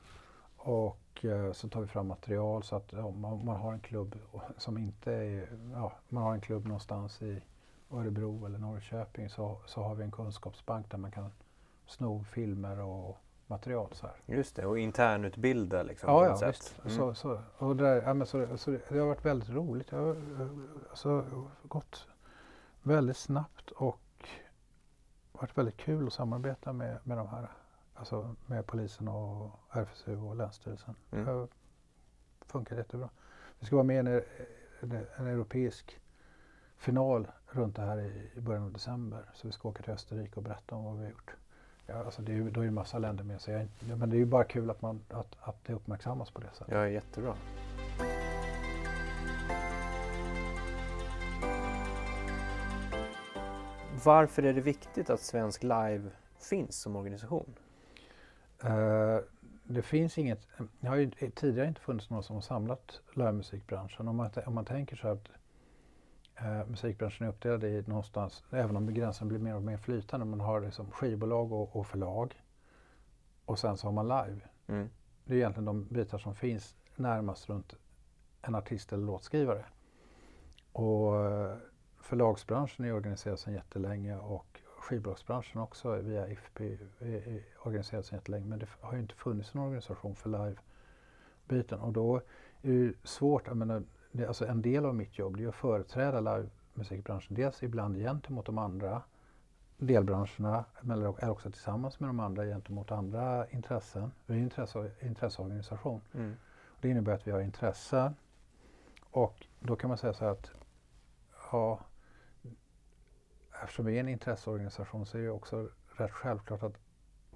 Och 0.66 1.25
eh, 1.25 1.52
så 1.52 1.68
tar 1.68 1.80
vi 1.80 1.87
fram 1.87 2.06
material 2.06 2.62
så 2.62 2.76
att 2.76 2.92
ja, 2.92 3.11
man, 3.11 3.44
man, 3.44 3.56
har 3.56 3.73
en 3.73 3.80
klubb 3.80 4.18
som 4.58 4.78
inte 4.78 5.12
är, 5.12 5.49
ja, 5.73 5.92
man 6.08 6.23
har 6.23 6.35
en 6.35 6.40
klubb 6.40 6.66
någonstans 6.66 7.23
i 7.23 7.42
Örebro 7.90 8.46
eller 8.46 8.58
Norrköping 8.58 9.28
så, 9.28 9.61
så 9.66 9.82
har 9.82 9.94
vi 9.94 10.04
en 10.04 10.11
kunskapsbank 10.11 10.90
där 10.90 10.99
man 10.99 11.11
kan 11.11 11.30
sno 11.87 12.25
filmer 12.25 12.80
och 12.80 13.18
material. 13.46 13.88
Så 13.92 14.06
här. 14.06 14.16
Just 14.37 14.56
det, 14.56 14.66
och 14.66 14.78
internutbilda 14.78 15.82
liksom. 15.82 16.11
Ja, 16.11 16.25
ja 16.40 16.46
visst. 16.46 16.75
Mm. 16.85 16.96
Så, 16.96 17.14
så, 17.14 17.40
och 17.58 17.76
där, 17.76 18.02
ja, 18.02 18.14
men 18.14 18.26
så, 18.26 18.56
så, 18.56 18.70
det 18.70 18.99
har 18.99 19.06
varit 19.06 19.25
väldigt 19.25 19.50
roligt. 19.50 19.90
Det 19.90 19.96
har 19.96 20.16
alltså, 20.90 21.25
gått 21.62 22.06
väldigt 22.82 23.16
snabbt 23.16 23.70
och 23.70 24.28
varit 25.32 25.58
väldigt 25.58 25.76
kul 25.76 26.06
att 26.06 26.12
samarbeta 26.12 26.73
med, 26.73 26.99
med 27.04 27.18
de 27.18 27.28
här. 27.28 27.49
Alltså 27.96 28.34
med 28.46 28.66
polisen 28.66 29.08
och 29.08 29.50
RFSU 29.70 30.16
och 30.16 30.36
Länsstyrelsen. 30.36 30.94
Mm. 31.10 31.24
Det 31.24 31.30
har 31.30 31.48
funkat 32.46 32.78
jättebra. 32.78 33.08
Vi 33.58 33.66
ska 33.66 33.76
vara 33.76 33.84
med 33.84 34.08
i 34.08 34.22
en, 34.80 35.06
en 35.16 35.26
europeisk 35.26 36.00
final 36.76 37.28
runt 37.46 37.76
det 37.76 37.82
här 37.82 37.98
i, 37.98 38.30
i 38.34 38.40
början 38.40 38.62
av 38.64 38.72
december. 38.72 39.24
Så 39.34 39.46
vi 39.46 39.52
ska 39.52 39.68
åka 39.68 39.82
till 39.82 39.92
Österrike 39.92 40.36
och 40.36 40.42
berätta 40.42 40.74
om 40.74 40.84
vad 40.84 40.96
vi 40.96 41.04
har 41.04 41.10
gjort. 41.10 41.34
Ja, 41.86 42.04
alltså 42.04 42.22
det 42.22 42.32
är 42.32 42.50
då 42.50 42.60
är 42.60 42.64
ju 42.64 42.70
massa 42.70 42.98
länder 42.98 43.24
med 43.24 43.40
så 43.40 43.50
jag, 43.50 43.68
ja, 43.88 43.96
men 43.96 44.10
det 44.10 44.16
är 44.16 44.18
ju 44.18 44.24
bara 44.24 44.44
kul 44.44 44.70
att, 44.70 44.82
man, 44.82 45.00
att, 45.08 45.36
att 45.40 45.64
det 45.64 45.72
uppmärksammas 45.72 46.30
på 46.30 46.40
det 46.40 46.50
sättet. 46.52 46.74
Ja, 46.74 46.88
jättebra. 46.88 47.36
Varför 54.04 54.42
är 54.42 54.52
det 54.52 54.60
viktigt 54.60 55.10
att 55.10 55.20
Svensk 55.20 55.62
Live 55.62 56.10
finns 56.38 56.76
som 56.76 56.96
organisation? 56.96 57.54
Uh, 58.64 59.18
det 59.68 59.82
finns 59.82 60.18
inget, 60.18 60.48
det 60.80 60.88
har 60.88 60.96
ju 60.96 61.10
tidigare 61.10 61.68
inte 61.68 61.80
funnits 61.80 62.10
någon 62.10 62.22
som 62.22 62.34
har 62.34 62.40
samlat 62.40 63.00
livemusikbranschen. 63.14 64.08
Om 64.08 64.16
man, 64.16 64.30
om 64.46 64.54
man 64.54 64.64
tänker 64.64 64.96
så 64.96 65.08
att 65.08 65.28
eh, 66.34 66.66
musikbranschen 66.66 67.26
är 67.26 67.30
uppdelad 67.30 67.64
i 67.64 67.84
någonstans, 67.86 68.44
även 68.50 68.76
om 68.76 68.94
gränsen 68.94 69.28
blir 69.28 69.38
mer 69.38 69.54
och 69.54 69.62
mer 69.62 69.76
flytande, 69.76 70.26
man 70.26 70.40
har 70.40 70.60
liksom 70.60 70.90
skivbolag 70.90 71.52
och, 71.52 71.76
och 71.76 71.86
förlag 71.86 72.42
och 73.45 73.58
sen 73.58 73.76
så 73.76 73.86
har 73.86 73.92
man 73.92 74.08
live. 74.08 74.40
Mm. 74.66 74.88
Det 75.25 75.34
är 75.34 75.38
egentligen 75.38 75.64
de 75.64 75.84
bitar 75.84 76.19
som 76.19 76.34
finns 76.34 76.76
närmast 76.97 77.49
runt 77.49 77.75
en 78.42 78.54
artist 78.54 78.92
eller 78.92 79.06
låtskrivare. 79.06 79.64
Och 80.73 81.25
eh, 81.25 81.56
förlagsbranschen 82.00 82.84
är 82.84 82.92
organiserad 82.92 83.38
sedan 83.38 83.54
jättelänge 83.54 84.19
och 84.19 84.60
skivbolagsbranschen 84.86 85.60
också 85.60 85.96
via 85.96 86.28
IFP 86.28 86.60
är 86.99 87.42
organiserad 87.62 88.04
sedan 88.04 88.18
jättelänge. 88.18 88.46
Men 88.46 88.58
det 88.58 88.66
har 88.80 88.92
ju 88.92 89.00
inte 89.00 89.14
funnits 89.14 89.54
en 89.54 89.60
organisation 89.60 90.14
för 90.14 90.30
live-biten 90.30 91.80
och 91.80 91.92
då 91.92 92.16
är 92.62 92.70
det 92.70 92.92
svårt, 93.02 93.46
jag 93.46 93.56
menar, 93.56 93.82
det, 94.12 94.26
alltså 94.26 94.46
en 94.46 94.62
del 94.62 94.86
av 94.86 94.94
mitt 94.94 95.18
jobb 95.18 95.40
är 95.40 95.49
att 95.49 95.54
företräda 95.54 96.20
livemusikbranschen. 96.20 97.36
Dels 97.36 97.62
ibland 97.62 97.96
gentemot 97.96 98.46
de 98.46 98.58
andra 98.58 99.02
delbranscherna, 99.78 100.64
är 101.18 101.30
också 101.30 101.50
tillsammans 101.50 102.00
med 102.00 102.08
de 102.08 102.20
andra 102.20 102.44
gentemot 102.44 102.90
andra 102.90 103.50
intressen. 103.50 104.10
Vi 104.26 104.34
är 104.34 104.38
en 104.38 104.44
intresse, 104.44 104.90
intresseorganisation. 105.00 106.00
Mm. 106.14 106.34
Det 106.80 106.88
innebär 106.88 107.12
att 107.12 107.26
vi 107.26 107.30
har 107.30 107.40
intresse 107.40 108.12
och 109.10 109.46
då 109.60 109.76
kan 109.76 109.88
man 109.88 109.99
säga 109.99 110.12
så 110.12 110.25
här 110.25 110.32
att 110.32 110.50
ja, 111.52 111.80
eftersom 113.62 113.84
vi 113.84 113.97
är 113.97 114.00
en 114.00 114.08
intresseorganisation 114.08 115.06
så 115.06 115.19
är 115.19 115.23
det 115.23 115.30
också 115.30 115.69
rätt 115.97 116.10
självklart 116.10 116.62
att 116.62 116.78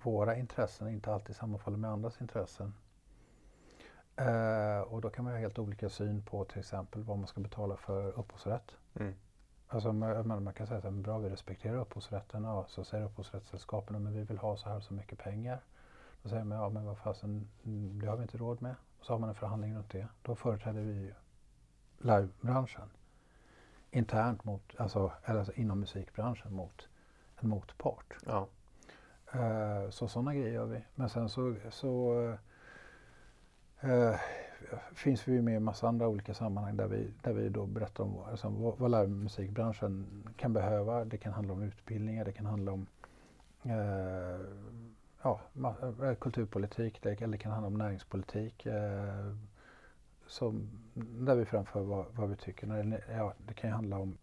våra 0.03 0.37
intressen 0.37 0.89
inte 0.89 1.13
alltid 1.13 1.37
sammanfaller 1.37 1.77
med 1.79 1.91
andras 1.91 2.21
intressen. 2.21 2.75
Eh, 4.17 4.81
och 4.81 5.01
då 5.01 5.11
kan 5.11 5.25
man 5.25 5.35
ha 5.35 5.41
helt 5.41 5.59
olika 5.59 5.89
syn 5.89 6.23
på 6.23 6.45
till 6.45 6.59
exempel 6.59 7.03
vad 7.03 7.19
man 7.19 7.27
ska 7.27 7.41
betala 7.41 7.77
för 7.77 8.19
upphovsrätt. 8.19 8.77
Mm. 8.95 9.15
Alltså 9.69 9.93
man, 9.93 10.45
man, 10.45 10.55
kan 10.55 10.67
säga 10.67 10.89
att 10.89 10.93
bra, 10.93 11.19
vi 11.19 11.29
respekterar 11.29 11.77
upphovsrätten. 11.77 12.45
Ja, 12.45 12.65
så 12.69 12.85
säger 12.85 13.05
upphovsrättssällskapen 13.05 14.03
men 14.03 14.15
vi 14.15 14.25
vill 14.25 14.39
ha 14.39 14.57
så 14.57 14.69
här 14.69 14.81
så 14.81 14.95
mycket 14.95 15.19
pengar. 15.19 15.61
Då 16.23 16.29
säger 16.29 16.45
man 16.45 16.59
ja 16.59 16.69
men 16.69 16.85
vad 16.85 16.99
fasen, 16.99 17.49
mm, 17.65 18.01
det 18.01 18.07
har 18.07 18.17
vi 18.17 18.23
inte 18.23 18.39
råd 18.39 18.63
med. 18.63 18.75
Och 18.99 19.07
så 19.07 19.13
har 19.13 19.19
man 19.19 19.29
en 19.29 19.35
förhandling 19.35 19.77
runt 19.77 19.91
det. 19.91 20.09
Då 20.23 20.35
företräder 20.35 20.81
vi 20.81 21.15
livebranschen 21.99 22.91
internt 23.91 24.45
mot, 24.45 24.75
alltså, 24.77 25.13
eller 25.25 25.39
alltså 25.39 25.55
inom 25.55 25.81
musikbranschen 25.81 26.53
mot 26.53 26.89
en 27.41 27.49
motpart. 27.49 28.15
Ja. 28.27 28.49
Uh, 29.35 29.91
så 29.91 30.09
sådana 30.09 30.35
grejer 30.35 30.53
gör 30.53 30.67
vi. 30.67 30.85
Men 30.95 31.09
sen 31.09 31.29
så, 31.29 31.55
så 31.71 32.23
uh, 33.85 34.15
finns 34.93 35.29
vi 35.29 35.43
med 35.43 35.57
i 35.57 35.61
massa 35.61 35.89
andra 35.89 36.09
olika 36.09 36.35
sammanhang 36.35 36.77
där 36.77 36.87
vi, 36.87 37.13
där 37.23 37.33
vi 37.33 37.49
då 37.49 37.67
berättar 37.67 38.05
om 38.05 38.19
alltså, 38.19 38.49
vad, 38.49 38.79
vad 38.79 38.91
livemusikbranschen 38.91 40.07
kan 40.37 40.53
behöva. 40.53 41.05
Det 41.05 41.19
kan 41.19 41.33
handla 41.33 41.53
om 41.53 41.63
utbildningar, 41.63 42.25
det 42.25 42.33
kan 42.33 42.47
handla 42.47 42.73
om 42.73 42.87
uh, 43.67 44.41
ja, 45.23 45.41
kulturpolitik, 46.21 47.03
det, 47.03 47.21
eller 47.21 47.33
det 47.33 47.39
kan 47.39 47.53
handla 47.53 47.67
om 47.67 47.79
näringspolitik 47.79 48.67
som, 50.31 50.69
där 50.95 51.35
vi 51.35 51.45
framför 51.45 51.81
vad, 51.81 52.07
vad 52.13 52.29
vi 52.29 52.37
tycker. 52.37 52.67
När 52.67 53.05
ja, 53.11 53.35
det 53.47 53.55
kan 53.55 53.71
ju 53.71 53.75
handla 53.75 53.99
om, 53.99 54.19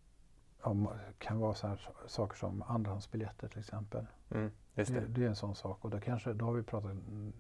om 0.62 0.90
kan 1.18 1.40
vara 1.40 1.54
så 1.54 1.78
saker 2.08 2.38
som 2.38 2.64
andrahandsbiljetter 2.68 3.48
till 3.48 3.60
exempel. 3.60 4.06
Mm, 4.30 4.52
det. 4.76 4.84
Det, 4.84 5.06
det. 5.08 5.24
är 5.24 5.28
en 5.28 5.36
sån 5.36 5.56
sak 5.56 5.86
och 5.86 5.90
då, 5.90 6.00
kanske, 6.00 6.34
då 6.34 6.46
har 6.46 6.54
vi 6.54 6.64
pratat, 6.64 6.92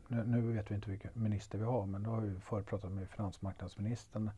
nu, 0.07 0.23
nu, 0.25 0.41
vet 0.41 0.71
vi 0.71 0.75
inte 0.75 0.89
vilken 0.89 1.11
minister 1.13 1.57
vi 1.57 1.63
har, 1.63 1.85
men 1.85 2.03
då 2.03 2.09
har 2.09 2.21
vi 2.21 2.39
förut 2.39 2.65
pratat 2.65 2.91
med 2.91 3.09
finansmarknadsministern 3.09 4.31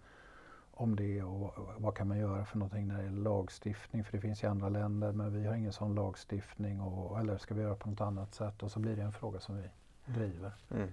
om 0.71 0.95
det 0.95 1.23
och 1.23 1.53
vad 1.77 1.95
kan 1.95 2.07
man 2.07 2.17
göra 2.17 2.45
för 2.45 2.57
någonting 2.57 2.87
när 2.87 2.97
det 2.97 3.03
gäller 3.03 3.21
lagstiftning, 3.21 4.03
för 4.03 4.11
det 4.11 4.21
finns 4.21 4.43
i 4.43 4.47
andra 4.47 4.69
länder 4.69 5.11
men 5.11 5.33
vi 5.33 5.47
har 5.47 5.55
ingen 5.55 5.73
sån 5.73 5.95
lagstiftning 5.95 6.81
och, 6.81 7.19
eller 7.19 7.37
ska 7.37 7.53
vi 7.53 7.61
göra 7.61 7.75
på 7.75 7.89
något 7.89 8.01
annat 8.01 8.33
sätt 8.33 8.63
och 8.63 8.71
så 8.71 8.79
blir 8.79 8.95
det 8.95 9.01
en 9.01 9.13
fråga 9.13 9.39
som 9.39 9.57
vi 9.57 9.69
driver. 10.05 10.53
Mm. 10.69 10.89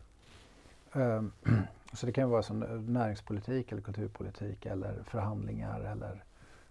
Um, 0.96 1.32
så 1.92 2.06
det 2.06 2.12
kan 2.12 2.30
vara 2.30 2.42
som 2.42 2.60
näringspolitik 2.86 3.72
eller 3.72 3.82
kulturpolitik 3.82 4.66
eller 4.66 5.02
förhandlingar 5.02 5.80
eller 5.80 6.24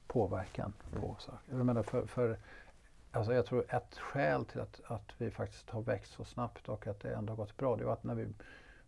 påverkan 0.08 0.74
mm. 0.92 1.02
på 1.02 1.16
saker. 1.20 1.58
Jag 1.58 1.66
menar 1.66 1.84
för, 1.84 2.06
för 2.06 2.38
Alltså 3.16 3.34
jag 3.34 3.46
tror 3.46 3.66
ett 3.70 3.98
skäl 3.98 4.46
till 4.46 4.62
att, 4.62 4.82
att 4.86 5.12
vi 5.18 5.32
faktiskt 5.32 5.70
har 5.70 5.82
växt 5.82 6.14
så 6.14 6.24
snabbt 6.24 6.70
och 6.70 6.88
att 6.88 7.00
det 7.00 7.14
ändå 7.14 7.32
har 7.32 7.38
gått 7.38 7.58
bra, 7.58 7.76
det 7.76 7.86
var 7.86 7.94
att 7.94 8.04
när 8.04 8.16
vi 8.16 8.28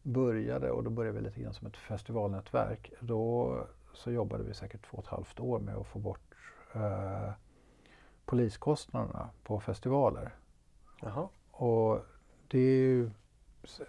började, 0.04 0.72
och 0.72 0.84
då 0.84 0.90
började 0.90 1.18
vi 1.18 1.24
lite 1.24 1.42
grann 1.42 1.54
som 1.54 1.68
ett 1.68 1.78
festivalnätverk, 1.78 2.94
då 3.00 3.58
så 3.94 4.12
jobbade 4.12 4.44
vi 4.44 4.54
säkert 4.54 4.90
två 4.90 4.98
och 4.98 5.04
ett 5.04 5.10
halvt 5.10 5.40
år 5.40 5.60
med 5.60 5.76
att 5.76 5.88
få 5.88 6.00
bort 6.00 6.36
eh, 6.74 7.32
poliskostnaderna 8.26 9.30
på 9.44 9.60
festivaler. 9.60 10.36
Aha. 11.04 11.30
Och 11.52 12.06
det 12.48 12.60
är 12.60 12.80
ju 12.80 13.12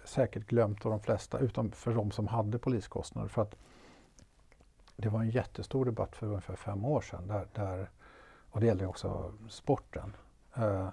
säkert 0.03 0.47
glömt 0.47 0.85
av 0.85 0.91
de 0.91 0.99
flesta, 0.99 1.39
utom 1.39 1.71
för 1.71 1.93
de 1.93 2.11
som 2.11 2.27
hade 2.27 2.59
poliskostnader. 2.59 3.29
För 3.29 3.41
att 3.41 3.55
det 4.95 5.09
var 5.09 5.19
en 5.19 5.29
jättestor 5.29 5.85
debatt 5.85 6.15
för 6.15 6.27
ungefär 6.27 6.55
fem 6.55 6.85
år 6.85 7.01
sedan, 7.01 7.27
där, 7.27 7.47
där 7.53 7.89
och 8.51 8.59
det 8.59 8.65
gällde 8.65 8.87
också 8.87 9.33
sporten. 9.49 10.15
Eh, 10.55 10.89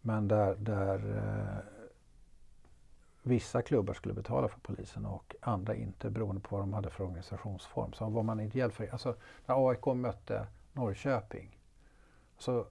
men 0.00 0.28
där, 0.28 0.54
där 0.54 1.16
eh, 1.16 1.64
vissa 3.22 3.62
klubbar 3.62 3.94
skulle 3.94 4.14
betala 4.14 4.48
för 4.48 4.60
polisen 4.60 5.06
och 5.06 5.36
andra 5.40 5.74
inte 5.74 6.10
beroende 6.10 6.40
på 6.40 6.56
vad 6.56 6.62
de 6.62 6.72
hade 6.72 6.90
för 6.90 7.04
organisationsform. 7.04 7.92
Så 7.92 8.08
var 8.08 8.22
man 8.22 8.40
ideell 8.40 8.72
för 8.72 8.88
Alltså 8.92 9.16
när 9.46 9.68
AIK 9.68 9.86
mötte 9.86 10.46
Norrköping 10.72 11.58
så 12.38 12.66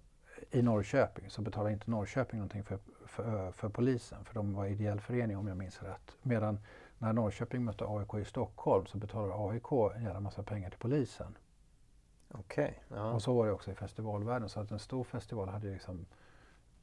i 0.51 0.61
Norrköping 0.61 1.29
så 1.29 1.41
betalade 1.41 1.73
inte 1.73 1.91
Norrköping 1.91 2.39
någonting 2.39 2.63
för, 2.63 2.79
för, 3.05 3.51
för, 3.51 3.69
polisen 3.69 4.25
för 4.25 4.33
de 4.33 4.53
var 4.53 4.65
ideell 4.65 4.99
förening 4.99 5.37
om 5.37 5.47
jag 5.47 5.57
minns 5.57 5.83
rätt. 5.83 6.15
Medan 6.21 6.59
när 6.97 7.13
Norrköping 7.13 7.63
mötte 7.63 7.85
AIK 7.87 8.13
i 8.13 8.25
Stockholm 8.25 8.85
så 8.85 8.97
betalade 8.97 9.33
AIK 9.35 9.95
en 9.95 10.03
jävla 10.03 10.19
massa 10.19 10.43
pengar 10.43 10.69
till 10.69 10.79
polisen. 10.79 11.37
Okej. 12.31 12.83
Okay, 12.89 12.99
och 12.99 13.21
så 13.21 13.33
var 13.33 13.45
det 13.45 13.51
också 13.51 13.71
i 13.71 13.75
festivalvärlden. 13.75 14.49
Så 14.49 14.59
att 14.59 14.71
en 14.71 14.79
stor 14.79 15.03
festival 15.03 15.49
hade 15.49 15.67
liksom 15.67 16.05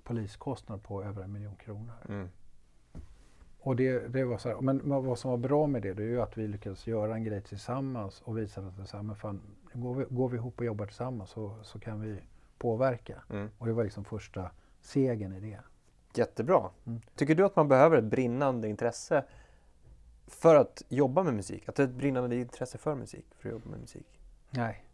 poliskostnad 0.02 0.82
på 0.82 1.02
över 1.02 1.22
en 1.22 1.32
miljon 1.32 1.56
kronor. 1.56 1.94
Mm. 2.08 2.28
Och 3.58 3.76
det, 3.76 4.08
det 4.08 4.24
var 4.24 4.38
så 4.38 4.48
här, 4.48 4.60
men 4.60 4.80
vad 4.84 5.18
som 5.18 5.30
var 5.30 5.38
bra 5.38 5.66
med 5.66 5.82
det, 5.82 5.94
det 5.94 6.02
är 6.02 6.06
ju 6.06 6.22
att 6.22 6.38
vi 6.38 6.48
lyckades 6.48 6.86
göra 6.86 7.14
en 7.14 7.24
grej 7.24 7.42
tillsammans 7.42 8.20
och 8.20 8.38
visa 8.38 8.60
att 8.60 8.76
det 8.76 8.86
så 8.86 8.96
här, 8.96 9.04
men 9.04 9.16
fan, 9.16 9.40
går, 9.72 9.94
vi, 9.94 10.04
går 10.10 10.28
vi 10.28 10.36
ihop 10.36 10.58
och 10.58 10.64
jobbar 10.64 10.86
tillsammans 10.86 11.30
så, 11.30 11.56
så 11.62 11.78
kan 11.78 12.00
vi 12.00 12.20
påverka. 12.62 13.22
Mm. 13.30 13.50
Och 13.58 13.66
det 13.66 13.72
var 13.72 13.84
liksom 13.84 14.04
första 14.04 14.50
segern 14.80 15.32
i 15.32 15.40
det. 15.40 15.60
Jättebra. 16.14 16.70
Mm. 16.86 17.00
Tycker 17.14 17.34
du 17.34 17.44
att 17.44 17.56
man 17.56 17.68
behöver 17.68 17.96
ett 17.96 18.04
brinnande 18.04 18.68
intresse 18.68 19.24
för 20.26 20.54
att 20.54 20.82
jobba 20.88 21.22
med 21.22 21.34
musik? 21.34 21.68
Att 21.68 21.74
det 21.74 21.82
är 21.82 21.86
ett 21.86 21.94
brinnande 21.94 22.36
intresse 22.36 22.78
för 22.78 22.94
musik, 22.94 23.26
för 23.38 23.48
att 23.48 23.52
jobba 23.52 23.70
med 23.70 23.80
musik? 23.80 24.20
Nej, 24.50 24.84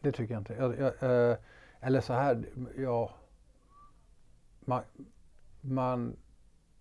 det 0.00 0.12
tycker 0.12 0.34
jag 0.34 0.40
inte. 0.40 0.54
Jag, 0.54 0.78
jag, 0.78 1.30
eh, 1.30 1.36
eller 1.80 2.00
så 2.00 2.12
här, 2.12 2.44
ja. 2.76 3.10
Man, 4.60 4.82
man 5.60 6.16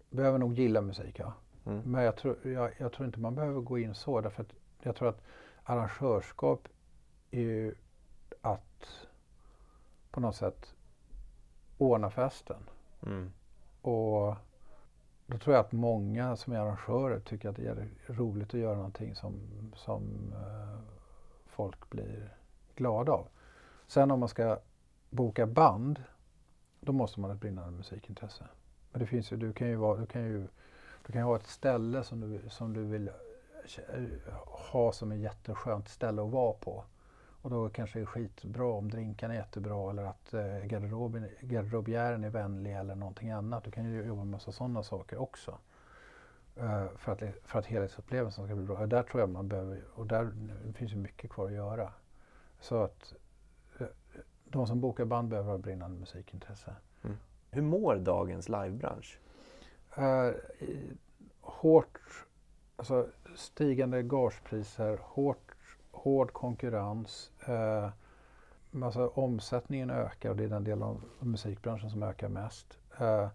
behöver 0.09 0.37
nog 0.37 0.53
gilla 0.53 0.81
musik, 0.81 1.19
ja. 1.19 1.33
Mm. 1.65 1.81
Men 1.85 2.03
jag 2.03 2.15
tror, 2.15 2.37
jag, 2.43 2.71
jag, 2.77 2.93
tror 2.93 3.05
inte 3.05 3.19
man 3.19 3.35
behöver 3.35 3.61
gå 3.61 3.79
in 3.79 3.95
så. 3.95 4.21
Därför 4.21 4.43
att 4.43 4.53
jag 4.83 4.95
tror 4.95 5.09
att 5.09 5.21
arrangörskap 5.63 6.67
är 7.31 7.41
ju 7.41 7.75
att 8.41 9.07
på 10.13 10.19
något 10.19 10.35
sätt 10.35 10.75
ordna 11.77 12.09
festen. 12.09 12.69
Mm. 13.05 13.31
Och 13.81 14.35
då 15.27 15.37
tror 15.37 15.55
jag 15.55 15.65
att 15.65 15.71
många 15.71 16.35
som 16.35 16.53
är 16.53 16.59
arrangörer 16.59 17.19
tycker 17.19 17.49
att 17.49 17.55
det 17.55 17.67
är 17.67 17.87
roligt 18.07 18.53
att 18.53 18.59
göra 18.59 18.75
någonting 18.75 19.15
som, 19.15 19.33
som 19.75 20.03
uh, 20.33 20.79
folk 21.45 21.89
blir 21.89 22.33
glada 22.75 23.11
av. 23.11 23.27
Sen 23.87 24.11
om 24.11 24.19
man 24.19 24.29
ska 24.29 24.59
boka 25.09 25.45
band, 25.45 26.03
då 26.79 26.91
måste 26.91 27.19
man 27.19 27.29
ha 27.29 27.35
ett 27.35 27.41
brinnande 27.41 27.71
musikintresse. 27.71 28.45
Men 28.91 28.99
det 28.99 29.05
finns 29.05 29.31
ju, 29.31 29.37
du 29.37 29.53
kan 29.53 29.67
ju, 29.67 29.75
vara, 29.75 29.97
du 29.97 30.05
kan 30.05 30.21
ju, 30.21 30.47
du 31.05 31.11
kan 31.11 31.21
ju 31.21 31.25
ha 31.25 31.35
ett 31.35 31.47
ställe 31.47 32.03
som 32.03 32.19
du, 32.19 32.49
som 32.49 32.73
du 32.73 32.83
vill 32.83 33.09
ha 34.45 34.91
som 34.91 35.11
ett 35.11 35.19
jätteskönt 35.19 35.89
ställe 35.89 36.21
att 36.21 36.31
vara 36.31 36.53
på. 36.53 36.83
Och 37.43 37.49
då 37.49 37.69
kanske 37.69 37.99
det 37.99 38.03
är 38.03 38.05
skitbra 38.05 38.65
om 38.65 38.89
drinkarna 38.89 39.33
är 39.33 39.37
jättebra 39.37 39.89
eller 39.89 40.03
att 40.03 40.33
eh, 40.33 40.65
garderoben, 40.65 41.29
garderobiären 41.41 42.23
är 42.23 42.29
vänlig 42.29 42.75
eller 42.75 42.95
någonting 42.95 43.31
annat. 43.31 43.63
Du 43.63 43.71
kan 43.71 43.91
ju 43.91 44.03
jobba 44.03 44.23
med 44.23 44.31
massa 44.31 44.51
sådana 44.51 44.83
saker 44.83 45.17
också. 45.17 45.57
Uh, 46.57 46.87
för, 46.97 47.11
att, 47.11 47.21
för 47.45 47.59
att 47.59 47.65
helhetsupplevelsen 47.65 48.45
ska 48.45 48.55
bli 48.55 48.65
bra. 48.65 48.77
Och 48.77 48.87
där 48.87 49.03
tror 49.03 49.21
jag 49.21 49.29
man 49.29 49.47
behöver, 49.47 49.83
och 49.95 50.07
där 50.07 50.31
finns 50.73 50.91
ju 50.91 50.95
mycket 50.95 51.31
kvar 51.31 51.45
att 51.45 51.51
göra. 51.51 51.93
Så 52.59 52.83
att 52.83 53.13
uh, 53.81 53.87
de 54.43 54.67
som 54.67 54.81
bokar 54.81 55.05
band 55.05 55.29
behöver 55.29 55.51
ha 55.51 55.57
brinnande 55.57 55.99
musikintresse. 55.99 56.75
Mm. 57.03 57.17
Hur 57.51 57.61
mår 57.61 57.95
dagens 57.95 58.49
livebransch? 58.49 59.19
Uh, 59.97 60.31
hårt, 61.41 61.99
alltså 62.75 63.07
stigande 63.35 64.03
gagepriser, 64.03 64.99
hårt 65.01 65.52
hård 66.03 66.33
konkurrens. 66.33 67.31
Eh, 67.45 67.89
alltså 68.83 69.07
omsättningen 69.07 69.89
ökar 69.89 70.29
och 70.29 70.35
det 70.35 70.43
är 70.43 70.49
den 70.49 70.63
del 70.63 70.83
av 70.83 71.03
musikbranschen 71.19 71.89
som 71.89 72.03
ökar 72.03 72.29
mest. 72.29 72.77
Eh, 72.99 73.27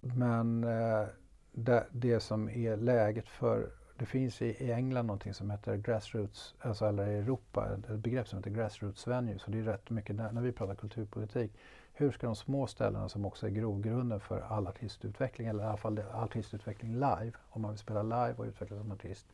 men 0.00 0.64
eh, 0.64 1.06
det, 1.52 1.86
det, 1.90 2.20
som 2.20 2.48
är 2.48 2.76
läget 2.76 3.28
för, 3.28 3.70
det 3.96 4.06
finns 4.06 4.42
i, 4.42 4.46
i 4.46 4.72
England 4.72 5.06
någonting 5.06 5.34
som 5.34 5.50
heter 5.50 5.76
grassroots, 5.76 6.54
alltså 6.60 6.86
eller 6.86 7.06
i 7.06 7.18
Europa, 7.18 7.68
ett 7.74 7.98
begrepp 7.98 8.28
som 8.28 8.38
heter 8.38 8.50
grassroots 8.50 9.06
venues. 9.06 9.42
Så 9.42 9.50
det 9.50 9.58
är 9.58 9.62
rätt 9.62 9.90
mycket 9.90 10.16
när, 10.16 10.32
när 10.32 10.42
vi 10.42 10.52
pratar 10.52 10.74
kulturpolitik. 10.74 11.52
Hur 11.92 12.10
ska 12.10 12.26
de 12.26 12.36
små 12.36 12.66
ställena 12.66 13.08
som 13.08 13.24
också 13.24 13.46
är 13.46 13.50
grogrunden 13.50 14.20
för 14.20 14.40
all 14.40 14.66
artistutveckling, 14.66 15.48
eller 15.48 15.64
i 15.64 15.66
alla 15.66 15.76
fall 15.76 16.00
artistutveckling 16.12 16.92
live, 16.94 17.32
om 17.50 17.62
man 17.62 17.70
vill 17.70 17.78
spela 17.78 18.02
live 18.02 18.34
och 18.36 18.44
utvecklas 18.44 18.80
som 18.80 18.92
artist, 18.92 19.26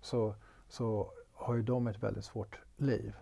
så, 0.00 0.34
så 0.68 1.12
har 1.40 1.54
ju 1.54 1.62
de 1.62 1.86
ett 1.86 2.02
väldigt 2.02 2.24
svårt 2.24 2.60
liv. 2.76 3.14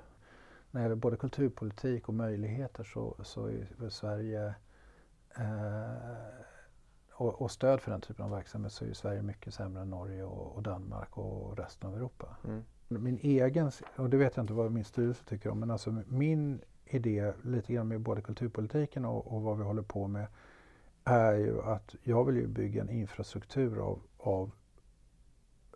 När 0.71 0.81
det 0.81 0.85
gäller 0.85 0.97
både 0.97 1.17
kulturpolitik 1.17 2.09
och 2.09 2.15
möjligheter 2.15 2.85
så, 2.85 3.17
så 3.23 3.47
är 3.47 3.89
Sverige 3.89 4.55
eh, 5.37 5.93
och, 7.13 7.43
och, 7.43 7.51
stöd 7.51 7.81
för 7.81 7.91
den 7.91 8.01
typen 8.01 8.25
av 8.25 8.31
verksamhet 8.31 8.73
så 8.73 8.85
är 8.85 8.93
Sverige 8.93 9.23
mycket 9.23 9.55
sämre 9.55 9.83
än 9.83 9.91
Norge 9.91 10.25
och, 10.25 10.57
och 10.57 10.63
Danmark 10.63 11.19
och 11.19 11.59
resten 11.59 11.91
av 11.91 11.97
Europa. 11.97 12.37
Mm. 12.45 12.63
Min 12.89 13.19
egen, 13.23 13.71
och 13.97 14.11
det 14.11 14.17
vet 14.17 14.37
jag 14.37 14.43
inte 14.43 14.53
vad 14.53 14.73
min 14.73 14.85
styrelse 14.85 15.25
tycker 15.25 15.51
om, 15.51 15.61
men 15.61 15.71
alltså 15.71 16.03
min 16.07 16.61
idé 16.85 17.33
lite 17.43 17.73
grann 17.73 17.89
med 17.89 18.01
både 18.01 18.23
kulturpolitiken 18.23 19.05
och, 19.05 19.33
och 19.33 19.43
vad 19.43 19.59
vi 19.59 19.65
håller 19.65 19.83
på 19.83 20.07
med 20.09 20.27
är 21.05 21.35
ju 21.35 21.63
att 21.63 21.95
jag 22.03 22.25
vill 22.25 22.37
ju 22.37 22.47
bygga 22.47 22.83
en 22.83 22.91
infrastruktur 22.91 23.79
av, 23.79 24.03
av 24.19 24.51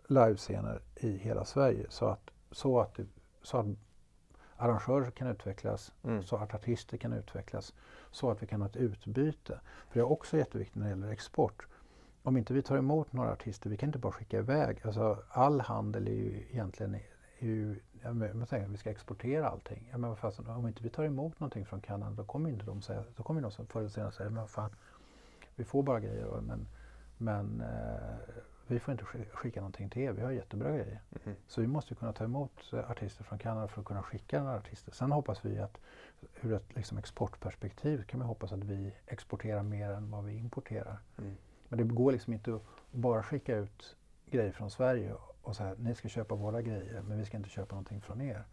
livescener 0.07 0.81
i 0.95 1.17
hela 1.17 1.45
Sverige 1.45 1.85
så 1.89 2.05
att 2.05 2.32
så 2.53 2.79
att, 2.79 2.99
så 3.41 3.57
att 3.57 3.65
arrangörer 4.57 5.11
kan 5.11 5.27
utvecklas, 5.27 5.93
mm. 6.03 6.23
så 6.23 6.35
att 6.35 6.53
artister 6.53 6.97
kan 6.97 7.13
utvecklas, 7.13 7.73
så 8.11 8.31
att 8.31 8.43
vi 8.43 8.47
kan 8.47 8.61
ha 8.61 8.67
ett 8.67 8.75
utbyte. 8.75 9.59
För 9.89 9.93
det 9.93 9.99
är 9.99 10.11
också 10.11 10.37
jätteviktigt 10.37 10.75
när 10.75 10.83
det 10.83 10.89
gäller 10.89 11.11
export. 11.11 11.67
Om 12.23 12.37
inte 12.37 12.53
vi 12.53 12.61
tar 12.61 12.77
emot 12.77 13.13
några 13.13 13.31
artister, 13.31 13.69
vi 13.69 13.77
kan 13.77 13.89
inte 13.89 13.99
bara 13.99 14.11
skicka 14.11 14.37
iväg. 14.37 14.81
Alltså, 14.85 15.23
all 15.29 15.61
handel 15.61 16.07
är 16.07 16.11
ju 16.11 16.45
egentligen 16.51 16.95
är 16.95 17.47
ju, 17.47 17.79
jag 18.03 18.49
tänker, 18.49 18.67
vi 18.67 18.77
ska 18.77 18.89
exportera 18.89 19.49
allting. 19.49 19.89
Ja, 19.91 19.97
men 19.97 20.15
fast, 20.15 20.39
om 20.39 20.67
inte 20.67 20.83
vi 20.83 20.89
tar 20.89 21.03
emot 21.03 21.39
någonting 21.39 21.65
från 21.65 21.81
Kanada 21.81 22.11
då 22.11 22.23
kommer 22.23 22.49
inte 22.49 22.65
de 22.65 22.81
säga, 22.81 23.03
då 23.15 23.23
kommer 23.23 23.41
de 23.41 23.51
förr 23.51 23.79
eller 23.79 23.89
senare 23.89 24.11
säga, 24.11 24.29
men 24.29 24.47
fan, 24.47 24.75
vi 25.55 25.63
får 25.63 25.83
bara 25.83 25.99
grejer. 25.99 26.41
Men, 26.41 26.67
men 27.17 27.61
eh, 27.61 28.43
vi 28.67 28.79
får 28.79 28.91
inte 28.91 29.05
skicka 29.33 29.59
någonting 29.59 29.89
till 29.89 30.01
er, 30.01 30.11
vi 30.11 30.21
har 30.21 30.31
jättebra 30.31 30.69
grejer. 30.69 31.01
Mm. 31.25 31.37
Så 31.47 31.61
vi 31.61 31.67
måste 31.67 31.95
kunna 31.95 32.13
ta 32.13 32.23
emot 32.23 32.73
eh, 32.73 32.91
artister 32.91 33.23
från 33.23 33.39
Kanada 33.39 33.67
för 33.67 33.81
att 33.81 33.87
kunna 33.87 34.03
skicka 34.03 34.43
några 34.43 34.57
artister. 34.57 34.91
Sen 34.91 35.11
hoppas 35.11 35.45
vi 35.45 35.59
att 35.59 35.77
ur 36.41 36.53
ett 36.53 36.75
liksom, 36.75 36.97
exportperspektiv 36.97 38.03
kan 38.03 38.19
vi 38.19 38.25
hoppas 38.25 38.51
att 38.51 38.63
vi 38.63 38.93
exporterar 39.07 39.63
mer 39.63 39.89
än 39.89 40.11
vad 40.11 40.25
vi 40.25 40.33
importerar. 40.33 40.97
Mm. 41.17 41.35
Men 41.67 41.77
det 41.77 41.83
går 41.83 42.11
liksom 42.11 42.33
inte 42.33 42.55
att 42.55 42.61
bara 42.91 43.23
skicka 43.23 43.55
ut 43.55 43.95
grejer 44.25 44.51
från 44.51 44.71
Sverige 44.71 45.13
och 45.41 45.55
säga 45.55 45.75
ni 45.77 45.95
ska 45.95 46.07
köpa 46.07 46.35
våra 46.35 46.61
grejer 46.61 47.01
men 47.01 47.17
vi 47.17 47.25
ska 47.25 47.37
inte 47.37 47.49
köpa 47.49 47.75
någonting 47.75 48.01
från 48.01 48.21
er. 48.21 48.43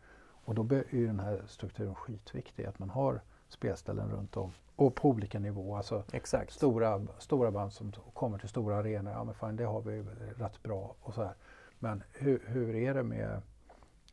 Och 0.44 0.54
då 0.54 0.62
är 0.74 0.84
ju 0.90 1.06
den 1.06 1.20
här 1.20 1.42
strukturen 1.46 1.94
skitviktig, 1.94 2.64
att 2.64 2.78
man 2.78 2.90
har 2.90 3.20
spelställen 3.52 4.10
runt 4.10 4.36
om 4.36 4.52
och 4.76 4.94
på 4.94 5.08
olika 5.08 5.38
nivåer. 5.38 5.76
Alltså 5.76 6.04
Exakt. 6.12 6.52
Stora, 6.52 7.06
stora 7.18 7.50
band 7.50 7.72
som 7.72 7.92
kommer 8.14 8.38
till 8.38 8.48
stora 8.48 8.76
arenor, 8.76 9.12
ja 9.12 9.24
men 9.24 9.34
fan 9.34 9.56
det 9.56 9.64
har 9.64 9.80
vi 9.80 10.04
rätt 10.36 10.62
bra 10.62 10.94
och 11.00 11.14
så 11.14 11.22
här. 11.22 11.34
Men 11.78 12.02
hur, 12.12 12.42
hur 12.46 12.74
är 12.74 12.94
det 12.94 13.02
med 13.02 13.42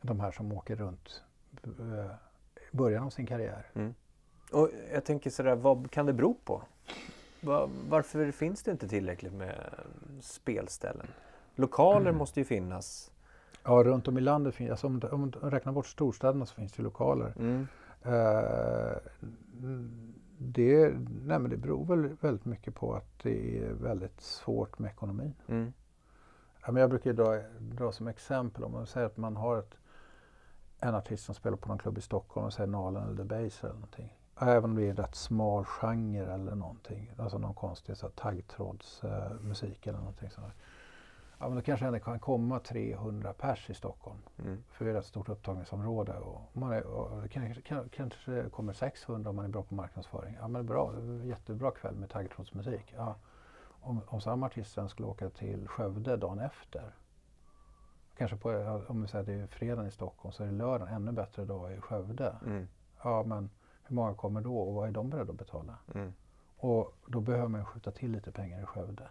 de 0.02 0.20
här 0.20 0.30
som 0.30 0.52
åker 0.52 0.76
runt 0.76 1.22
eh, 1.64 2.10
i 2.72 2.76
början 2.76 3.04
av 3.04 3.10
sin 3.10 3.26
karriär? 3.26 3.66
Mm. 3.74 3.94
Och 4.52 4.70
jag 4.92 5.04
tänker 5.04 5.30
sådär, 5.30 5.54
vad 5.56 5.90
kan 5.90 6.06
det 6.06 6.12
bero 6.12 6.34
på? 6.44 6.62
Var, 7.40 7.70
varför 7.88 8.30
finns 8.30 8.62
det 8.62 8.70
inte 8.70 8.88
tillräckligt 8.88 9.32
med 9.32 9.74
spelställen? 10.20 11.06
Lokaler 11.54 12.00
mm. 12.00 12.16
måste 12.16 12.40
ju 12.40 12.44
finnas. 12.44 13.12
Ja, 13.64 13.72
runt 13.72 14.08
om 14.08 14.18
i 14.18 14.20
landet 14.20 14.54
finns, 14.54 14.70
alltså 14.70 14.86
om, 14.86 15.00
om 15.10 15.32
räknar 15.32 15.72
bort 15.72 15.86
storstäderna 15.86 16.46
så 16.46 16.54
finns 16.54 16.72
det 16.72 16.82
lokaler. 16.82 17.32
Mm. 17.38 17.68
Uh, 18.06 18.96
det, 20.38 20.94
nej 21.24 21.38
det 21.48 21.56
beror 21.56 21.84
väl 21.84 22.16
väldigt 22.20 22.44
mycket 22.44 22.74
på 22.74 22.94
att 22.94 23.18
det 23.22 23.64
är 23.64 23.72
väldigt 23.72 24.20
svårt 24.20 24.78
med 24.78 24.90
ekonomin. 24.90 25.34
Mm. 25.46 25.72
Ja, 26.66 26.72
men 26.72 26.80
jag 26.80 26.90
brukar 26.90 27.12
dra, 27.12 27.42
dra 27.58 27.92
som 27.92 28.08
exempel 28.08 28.64
om 28.64 28.72
man 28.72 28.86
säger 28.86 29.06
att 29.06 29.16
man 29.16 29.36
har 29.36 29.58
ett, 29.58 29.74
en 30.78 30.94
artist 30.94 31.24
som 31.24 31.34
spelar 31.34 31.56
på 31.56 31.68
någon 31.68 31.78
klubb 31.78 31.98
i 31.98 32.00
Stockholm 32.00 32.46
och 32.46 32.52
säger 32.52 32.66
Nalen 32.66 33.02
eller 33.02 33.16
The 33.16 33.24
Base 33.24 33.66
eller 33.66 33.74
någonting. 33.74 34.18
Även 34.40 34.64
om 34.64 34.76
det 34.76 34.86
är 34.86 34.90
en 34.90 34.96
rätt 34.96 35.14
smal 35.14 35.64
genre 35.64 36.34
eller 36.34 36.54
någonting. 36.54 37.12
Alltså 37.18 37.38
någon 37.38 37.54
konstig 37.54 37.94
taggtrådsmusik 38.14 39.86
eller 39.86 39.98
någonting 39.98 40.30
sånt. 40.30 40.54
Ja, 41.38 41.48
men 41.48 41.56
då 41.56 41.62
kanske 41.62 41.90
det 41.90 42.00
kan 42.00 42.18
komma 42.18 42.60
300 42.60 43.32
pers 43.32 43.70
i 43.70 43.74
Stockholm. 43.74 44.18
Mm. 44.38 44.64
För 44.70 44.84
det 44.84 44.90
är 44.90 44.94
ett 44.94 45.04
stort 45.04 45.28
upptagningsområde. 45.28 46.12
Och 46.12 46.40
man 46.52 46.72
är, 46.72 46.86
och 46.86 47.30
kanske, 47.30 47.62
kanske 47.90 48.50
kommer 48.50 48.72
600 48.72 49.30
om 49.30 49.36
man 49.36 49.44
är 49.44 49.48
bra 49.48 49.62
på 49.62 49.74
marknadsföring. 49.74 50.36
Ja 50.40 50.48
men 50.48 50.66
bra, 50.66 50.94
jättebra 51.24 51.70
kväll 51.70 51.94
med 51.94 52.10
taggtrådsmusik. 52.10 52.94
Ja. 52.96 53.14
om, 53.80 54.00
om 54.06 54.20
samma 54.20 54.46
artist 54.46 54.72
sen 54.72 54.88
skulle 54.88 55.08
åka 55.08 55.30
till 55.30 55.68
Skövde 55.68 56.16
dagen 56.16 56.38
efter. 56.38 56.92
Kanske 58.16 58.36
på, 58.36 58.82
om 58.88 59.02
vi 59.02 59.08
säger 59.08 59.20
att 59.20 59.26
det 59.26 59.32
är 59.32 59.46
fredag 59.46 59.86
i 59.86 59.90
Stockholm 59.90 60.32
så 60.32 60.42
är 60.42 60.46
det 60.46 60.52
lördag, 60.52 60.88
ännu 60.92 61.12
bättre 61.12 61.44
dag 61.44 61.72
i 61.72 61.80
Skövde. 61.80 62.36
Mm. 62.46 62.68
Ja 63.02 63.22
men 63.26 63.50
hur 63.84 63.96
många 63.96 64.14
kommer 64.14 64.40
då 64.40 64.58
och 64.58 64.74
vad 64.74 64.88
är 64.88 64.92
de 64.92 65.10
beredda 65.10 65.32
att 65.32 65.38
betala? 65.38 65.78
Mm. 65.94 66.12
Och 66.56 66.94
då 67.06 67.20
behöver 67.20 67.48
man 67.48 67.64
skjuta 67.64 67.90
till 67.90 68.12
lite 68.12 68.32
pengar 68.32 68.62
i 68.62 68.66
Skövde. 68.66 69.08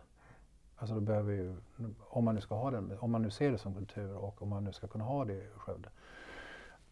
Alltså 0.78 0.96
då 0.96 1.02
behöver 1.02 1.34
ju, 1.34 1.56
om 2.00 2.26
man 2.26 2.36
nu 2.36 2.42
ska 2.42 2.56
ha 2.56 2.72
den, 2.72 2.98
om 3.00 3.12
man 3.12 3.22
nu 3.22 3.32
ser 3.32 3.52
det 3.52 3.58
som 3.58 3.76
kultur 3.76 4.16
och 4.16 4.42
om 4.42 4.50
man 4.50 4.64
nu 4.64 4.72
ska 4.74 4.88
kunna 4.88 5.04
ha 5.04 5.26
det 5.26 5.34
i 5.34 5.48
Skövde. 5.56 5.90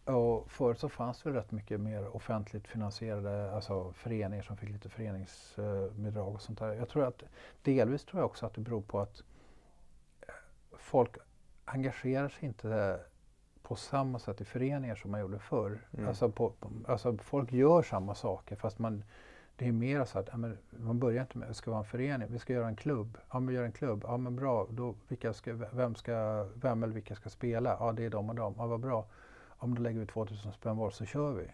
Och 0.04 0.50
förut 0.50 0.78
så 0.78 0.88
fanns 0.88 1.22
det 1.22 1.30
rätt 1.30 1.50
mycket 1.50 1.80
mer 1.80 2.16
offentligt 2.16 2.68
finansierade 2.68 3.52
alltså 3.52 3.92
föreningar 3.92 4.42
som 4.42 4.56
fick 4.56 4.70
lite 4.70 4.88
föreningsbidrag 4.88 6.34
och 6.34 6.42
sånt 6.42 6.58
där. 6.58 6.72
Jag 6.72 6.88
tror 6.88 7.04
att 7.04 7.22
delvis 7.62 8.04
tror 8.04 8.20
jag 8.20 8.26
också 8.26 8.46
att 8.46 8.54
det 8.54 8.60
beror 8.60 8.82
på 8.82 9.00
att 9.00 9.22
eh, 10.20 10.34
folk 10.72 11.16
engagerar 11.64 12.28
sig 12.28 12.44
inte 12.44 13.00
på 13.62 13.76
samma 13.76 14.18
sätt 14.18 14.40
i 14.40 14.44
föreningar 14.44 14.94
som 14.94 15.10
man 15.10 15.20
gjorde 15.20 15.38
förr. 15.38 15.78
Mm. 15.92 16.08
Alltså, 16.08 16.30
på, 16.30 16.52
alltså 16.88 17.16
folk 17.16 17.52
gör 17.52 17.82
samma 17.82 18.14
saker 18.14 18.56
fast 18.56 18.78
man 18.78 19.04
det 19.56 19.68
är 19.68 19.72
mer 19.72 20.04
så 20.04 20.18
att 20.18 20.28
ja, 20.32 20.36
men, 20.36 20.58
man 20.70 20.98
börjar 20.98 21.22
inte 21.22 21.38
med 21.38 21.46
att 21.46 21.50
det 21.50 21.54
ska 21.54 21.70
vara 21.70 21.78
en 21.78 21.84
förening, 21.84 22.28
vi 22.30 22.38
ska 22.38 22.52
göra 22.52 22.68
en 22.68 22.76
klubb. 22.76 23.18
Ja 23.30 23.40
men 23.40 23.46
vi 23.46 23.54
gör 23.54 23.64
en 23.64 23.72
klubb, 23.72 24.04
ja 24.08 24.16
men 24.16 24.36
bra, 24.36 24.66
då, 24.70 24.94
vilka 25.08 25.32
ska, 25.32 25.54
vem, 25.72 25.94
ska, 25.94 26.46
vem 26.54 26.82
eller 26.82 26.94
vilka 26.94 27.14
ska 27.14 27.28
spela? 27.28 27.76
Ja 27.80 27.92
det 27.92 28.04
är 28.04 28.10
de 28.10 28.28
och 28.28 28.34
de, 28.34 28.54
ja 28.58 28.66
vad 28.66 28.80
bra. 28.80 29.06
Om 29.58 29.74
då 29.74 29.82
lägger 29.82 30.00
vi 30.00 30.06
2000 30.06 30.52
spänn 30.52 30.76
var 30.76 30.90
så 30.90 31.04
kör 31.04 31.32
vi. 31.32 31.50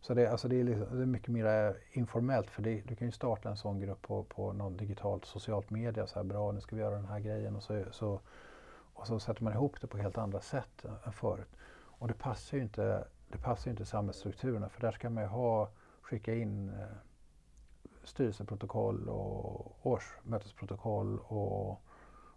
Så 0.00 0.14
det, 0.14 0.26
alltså 0.26 0.48
det, 0.48 0.60
är, 0.60 0.64
liksom, 0.64 0.96
det 0.96 1.02
är 1.02 1.06
mycket 1.06 1.28
mer 1.28 1.76
informellt 1.92 2.50
för 2.50 2.62
det, 2.62 2.80
du 2.80 2.96
kan 2.96 3.08
ju 3.08 3.12
starta 3.12 3.48
en 3.48 3.56
sån 3.56 3.80
grupp 3.80 4.02
på, 4.02 4.24
på 4.24 4.52
någon 4.52 4.76
digitalt 4.76 5.24
socialt 5.24 5.70
media. 5.70 6.06
Så 6.06 6.18
här, 6.18 6.24
bra, 6.24 6.52
nu 6.52 6.60
ska 6.60 6.76
vi 6.76 6.82
göra 6.82 6.94
den 6.94 7.08
här 7.08 7.20
grejen 7.20 7.56
och 7.56 7.62
så, 7.62 7.84
så, 7.90 8.20
och 8.94 9.06
så 9.06 9.20
sätter 9.20 9.44
man 9.44 9.52
ihop 9.52 9.80
det 9.80 9.86
på 9.86 9.98
helt 9.98 10.18
andra 10.18 10.40
sätt 10.40 10.84
än 11.04 11.12
förut. 11.12 11.56
Och 11.76 12.08
det 12.08 12.14
passar 12.14 12.56
ju 12.56 12.62
inte, 12.62 13.04
det 13.28 13.38
passar 13.38 13.70
inte 13.70 13.84
samhällsstrukturerna 13.84 14.68
för 14.68 14.80
där 14.80 14.92
ska 14.92 15.10
man 15.10 15.22
ju 15.22 15.28
ha, 15.28 15.70
skicka 16.02 16.34
in 16.34 16.68
eh, 16.68 16.86
styrelseprotokoll 18.04 19.08
och 19.08 19.86
årsmötesprotokoll 19.86 21.18
och 21.18 21.82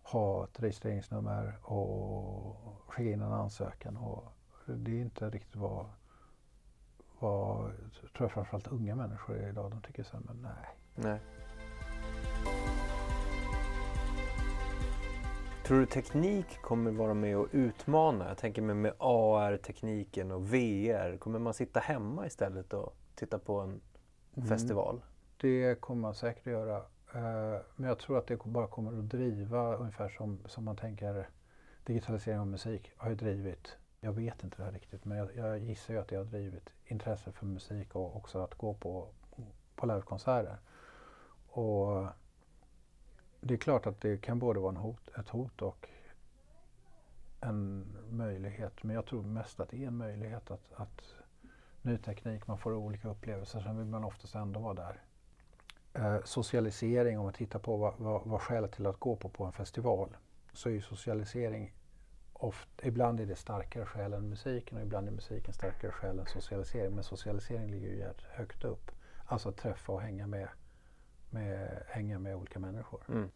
ha 0.04 0.44
ett 0.44 0.60
registreringsnummer 0.60 1.60
och 1.64 2.56
skicka 2.88 3.12
in 3.12 3.22
en 3.22 3.34
ansökan. 3.34 3.98
Och 3.98 4.24
det 4.66 4.92
är 4.92 5.02
inte 5.02 5.30
riktigt 5.30 5.56
vad, 5.56 5.86
vad 7.20 7.72
tror 7.92 8.04
jag 8.20 8.32
framförallt 8.32 8.68
unga 8.68 8.96
människor 8.96 9.38
är 9.38 9.50
idag. 9.50 9.72
De 9.72 9.82
tycker 9.82 10.04
så 10.04 10.18
här, 10.18 10.24
men 10.26 10.42
nej. 10.42 10.76
nej. 10.96 11.20
Tror 15.68 15.80
du 15.80 15.86
teknik 15.86 16.62
kommer 16.62 16.92
vara 16.92 17.14
med 17.14 17.38
och 17.38 17.48
utmana? 17.52 18.28
Jag 18.28 18.38
tänker 18.38 18.62
mig 18.62 18.76
med 18.76 18.94
AR-tekniken 18.98 20.32
och 20.32 20.54
VR. 20.54 21.18
Kommer 21.18 21.40
man 21.40 21.54
sitta 21.54 21.80
hemma 21.80 22.26
istället 22.26 22.74
och 22.74 22.96
titta 23.16 23.40
på 23.40 23.60
en 23.60 23.82
mm. 24.36 24.50
festival? 24.50 25.02
Det 25.42 25.82
kommer 25.82 26.02
man 26.02 26.16
säkert 26.16 26.48
att 26.48 26.54
göra. 26.54 26.78
Eh, 27.14 27.62
men 27.76 27.88
jag 27.90 28.00
tror 28.00 28.18
att 28.18 28.28
det 28.28 28.38
bara 28.46 28.68
kommer 28.68 29.00
att 29.00 29.10
driva 29.10 29.76
ungefär 29.76 30.10
som, 30.10 30.40
som 30.46 30.64
man 30.64 30.76
tänker 30.76 31.30
digitalisering 31.84 32.40
av 32.40 32.48
musik 32.48 32.92
har 32.98 33.10
ju 33.10 33.16
drivit. 33.16 33.78
Jag 34.00 34.14
vet 34.14 34.44
inte 34.44 34.58
det 34.58 34.64
här 34.64 34.72
riktigt 34.72 35.06
men 35.06 35.18
jag, 35.18 35.36
jag 35.36 35.60
gissar 35.60 35.94
ju 35.94 36.00
att 36.00 36.08
det 36.08 36.16
har 36.16 36.24
drivit 36.24 36.70
intresse 36.86 37.32
för 37.32 37.46
musik 37.46 37.96
och 37.96 38.16
också 38.16 38.40
att 38.40 38.56
gå 38.56 38.74
på, 38.74 39.08
på 39.76 39.86
livekonserter. 39.86 40.58
Och 41.48 42.08
det 43.42 43.54
är 43.54 43.58
klart 43.58 43.88
att 43.88 44.02
det 44.02 44.18
kan 44.18 44.40
både 44.40 44.60
vara 44.60 44.70
en 44.70 44.78
hot, 44.78 45.10
ett 45.20 45.30
hot 45.30 45.62
och 45.62 45.90
en 47.42 47.88
möjlighet. 48.10 48.84
Men 48.84 48.96
jag 48.96 49.06
tror 49.06 49.24
mest 49.24 49.60
att 49.60 49.70
det 49.70 49.84
är 49.84 49.88
en 49.88 49.98
möjlighet 49.98 50.52
att, 50.52 50.74
att 50.76 51.14
ny 51.82 51.98
teknik, 51.98 52.48
man 52.48 52.58
får 52.58 52.74
olika 52.74 53.10
upplevelser. 53.10 53.62
Sen 53.62 53.78
vill 53.78 53.88
man 53.88 54.04
oftast 54.04 54.36
ändå 54.36 54.60
vara 54.60 54.74
där 54.74 55.02
eh, 55.98 56.18
socialisering, 56.24 57.18
om 57.18 57.24
man 57.24 57.34
tittar 57.34 57.60
på 57.60 57.78
vad, 57.78 57.94
vad, 57.98 58.22
vad 58.26 58.42
skälet 58.42 58.72
till 58.72 58.86
att 58.86 59.00
gå 59.00 59.16
på, 59.16 59.30
på 59.30 59.44
en 59.44 59.52
festival, 59.52 60.18
så 60.54 60.70
är 60.70 60.74
ju 60.74 60.82
socialisering 60.82 61.74
ofta, 62.40 62.88
ibland 62.88 63.20
är 63.20 63.26
det 63.26 63.36
starkare 63.36 63.86
skäl 63.86 64.14
än 64.14 64.30
musiken 64.30 64.78
och 64.78 64.84
ibland 64.84 65.08
är 65.08 65.12
musiken 65.12 65.54
starkare 65.54 65.92
skäl 65.92 66.20
än 66.20 66.26
socialisering. 66.26 66.96
Men 66.96 67.04
socialisering 67.04 67.72
ligger 67.72 67.88
ju 67.88 68.06
högt 68.30 68.64
upp. 68.64 68.92
Alltså 69.26 69.50
att 69.50 69.58
träffa 69.58 69.92
och 69.92 70.02
hänga 70.02 70.28
med, 70.28 70.48
med, 71.30 71.84
hänga 71.88 72.20
med 72.20 72.36
olika 72.36 72.60
människor. 72.60 73.02
Mm. 73.10 73.30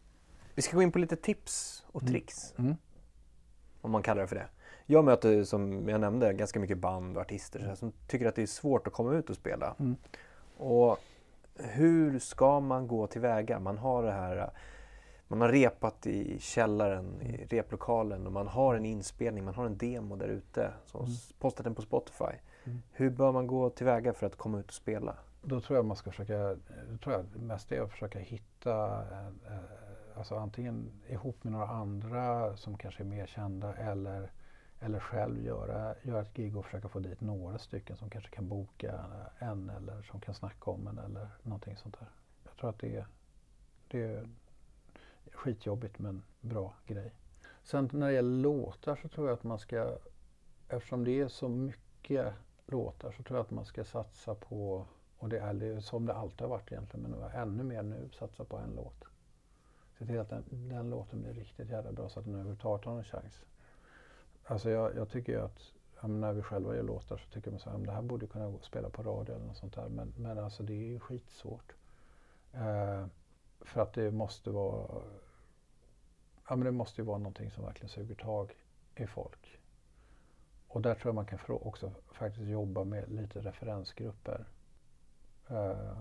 Vi 0.54 0.62
ska 0.62 0.76
gå 0.76 0.82
in 0.82 0.92
på 0.92 0.98
lite 0.98 1.16
tips 1.16 1.84
och 1.86 2.02
mm. 2.02 2.12
tricks. 2.12 2.54
Mm. 2.58 2.76
Om 3.80 3.90
man 3.90 4.02
kallar 4.02 4.22
det 4.22 4.28
för 4.28 4.36
det. 4.36 4.48
Jag 4.86 5.04
möter, 5.04 5.44
som 5.44 5.88
jag 5.88 6.00
nämnde, 6.00 6.32
ganska 6.32 6.60
mycket 6.60 6.78
band 6.78 7.16
och 7.16 7.22
artister 7.22 7.74
som 7.74 7.92
tycker 8.06 8.26
att 8.26 8.34
det 8.34 8.42
är 8.42 8.46
svårt 8.46 8.86
att 8.86 8.92
komma 8.92 9.14
ut 9.14 9.30
och 9.30 9.36
spela. 9.36 9.76
Mm. 9.78 9.96
Och 10.56 10.98
hur 11.54 12.18
ska 12.18 12.60
man 12.60 12.86
gå 12.88 13.06
tillväga? 13.06 13.60
Man 13.60 13.78
har 13.78 14.02
det 14.02 14.12
här 14.12 14.52
man 15.32 15.40
har 15.40 15.48
repat 15.48 16.06
i 16.06 16.38
källaren, 16.40 17.22
i 17.22 17.46
replokalen 17.46 18.26
och 18.26 18.32
man 18.32 18.48
har 18.48 18.74
en 18.74 18.84
inspelning, 18.84 19.44
man 19.44 19.54
har 19.54 19.66
en 19.66 19.76
demo 19.76 20.16
där 20.16 20.28
ute. 20.28 20.72
Mm. 20.94 21.06
postat 21.38 21.64
den 21.64 21.74
på 21.74 21.82
Spotify. 21.82 22.24
Mm. 22.64 22.82
Hur 22.92 23.10
bör 23.10 23.32
man 23.32 23.46
gå 23.46 23.70
tillväga 23.70 24.12
för 24.12 24.26
att 24.26 24.36
komma 24.36 24.58
ut 24.58 24.66
och 24.66 24.72
spela? 24.72 25.16
Då 25.42 25.60
tror 25.60 25.76
jag 25.76 25.84
man 25.84 25.96
ska 25.96 26.10
försöka, 26.10 26.56
då 26.90 26.98
tror 27.04 27.16
jag 27.16 27.42
mest 27.42 27.72
är 27.72 27.80
att 27.80 27.90
försöka 27.90 28.18
hitta, 28.18 29.00
eh, 29.00 29.56
alltså 30.16 30.36
antingen 30.36 30.90
ihop 31.08 31.44
med 31.44 31.52
några 31.52 31.68
andra 31.68 32.56
som 32.56 32.78
kanske 32.78 33.02
är 33.02 33.06
mer 33.06 33.26
kända 33.26 33.74
eller 33.74 34.30
eller 34.82 35.00
själv 35.00 35.44
göra, 35.44 35.94
göra 36.02 36.20
ett 36.20 36.34
gig 36.34 36.56
och 36.56 36.64
försöka 36.64 36.88
få 36.88 36.98
dit 36.98 37.20
några 37.20 37.58
stycken 37.58 37.96
som 37.96 38.10
kanske 38.10 38.30
kan 38.30 38.48
boka 38.48 39.04
en 39.38 39.70
eller 39.70 40.02
som 40.02 40.20
kan 40.20 40.34
snacka 40.34 40.70
om 40.70 40.86
en 40.86 40.98
eller 40.98 41.28
någonting 41.42 41.76
sånt 41.76 41.98
där. 41.98 42.08
Jag 42.44 42.56
tror 42.56 42.70
att 42.70 42.78
det 42.78 42.96
är, 42.96 43.06
det 43.88 44.02
är 44.02 44.28
skitjobbigt 45.32 45.98
men 45.98 46.22
bra 46.40 46.74
grej. 46.86 47.12
Sen 47.62 47.88
när 47.92 48.06
det 48.06 48.12
gäller 48.12 48.42
låtar 48.42 48.96
så 49.02 49.08
tror 49.08 49.28
jag 49.28 49.34
att 49.34 49.44
man 49.44 49.58
ska, 49.58 49.98
eftersom 50.68 51.04
det 51.04 51.20
är 51.20 51.28
så 51.28 51.48
mycket 51.48 52.34
låtar 52.66 53.12
så 53.12 53.22
tror 53.22 53.38
jag 53.38 53.44
att 53.44 53.50
man 53.50 53.66
ska 53.66 53.84
satsa 53.84 54.34
på, 54.34 54.86
och 55.18 55.28
det 55.28 55.38
är 55.38 55.54
det 55.54 55.82
som 55.82 56.06
det 56.06 56.14
alltid 56.14 56.40
har 56.40 56.48
varit 56.48 56.72
egentligen, 56.72 57.10
men 57.10 57.30
ännu 57.30 57.62
mer 57.62 57.82
nu, 57.82 58.10
satsa 58.18 58.44
på 58.44 58.56
en 58.56 58.72
låt. 58.76 59.04
Se 59.98 60.06
till 60.06 60.18
att 60.18 60.30
den, 60.30 60.44
den 60.50 60.90
låten 60.90 61.22
blir 61.22 61.32
riktigt 61.32 61.70
jävla 61.70 61.92
bra 61.92 62.08
så 62.08 62.20
att 62.20 62.24
den 62.24 62.34
överhuvudtaget 62.34 62.86
har 62.86 62.94
någon 62.94 63.04
chans. 63.04 63.44
Alltså 64.44 64.70
jag, 64.70 64.96
jag 64.96 65.08
tycker 65.08 65.32
ju 65.32 65.40
att 65.40 65.72
när 66.08 66.32
vi 66.32 66.42
själva 66.42 66.76
gör 66.76 66.82
låtar 66.82 67.16
så 67.16 67.30
tycker 67.30 67.50
man 67.50 67.60
att 67.64 67.84
det 67.84 67.92
här 67.92 68.02
borde 68.02 68.26
kunna 68.26 68.58
spela 68.62 68.90
på 68.90 69.02
radio 69.02 69.34
eller 69.34 69.46
något 69.46 69.56
sånt 69.56 69.74
där. 69.74 69.88
Men, 69.88 70.14
men 70.16 70.38
alltså 70.38 70.62
det 70.62 70.72
är 70.72 70.86
ju 70.86 71.00
skitsvårt. 71.00 71.72
Eh, 72.52 73.06
för 73.60 73.80
att 73.80 73.92
det 73.92 74.10
måste 74.10 74.50
vara 74.50 75.02
Ja 76.48 76.56
men 76.56 76.64
det 76.64 76.72
måste 76.72 77.00
ju 77.00 77.04
vara 77.04 77.18
någonting 77.18 77.50
som 77.50 77.64
verkligen 77.64 77.88
suger 77.88 78.14
tag 78.14 78.56
i 78.96 79.06
folk. 79.06 79.60
Och 80.68 80.82
där 80.82 80.94
tror 80.94 81.08
jag 81.08 81.14
man 81.14 81.26
kan 81.26 81.38
också 81.48 81.92
faktiskt 82.12 82.48
jobba 82.48 82.84
med 82.84 83.12
lite 83.12 83.40
referensgrupper. 83.40 84.44
Eh, 85.48 85.98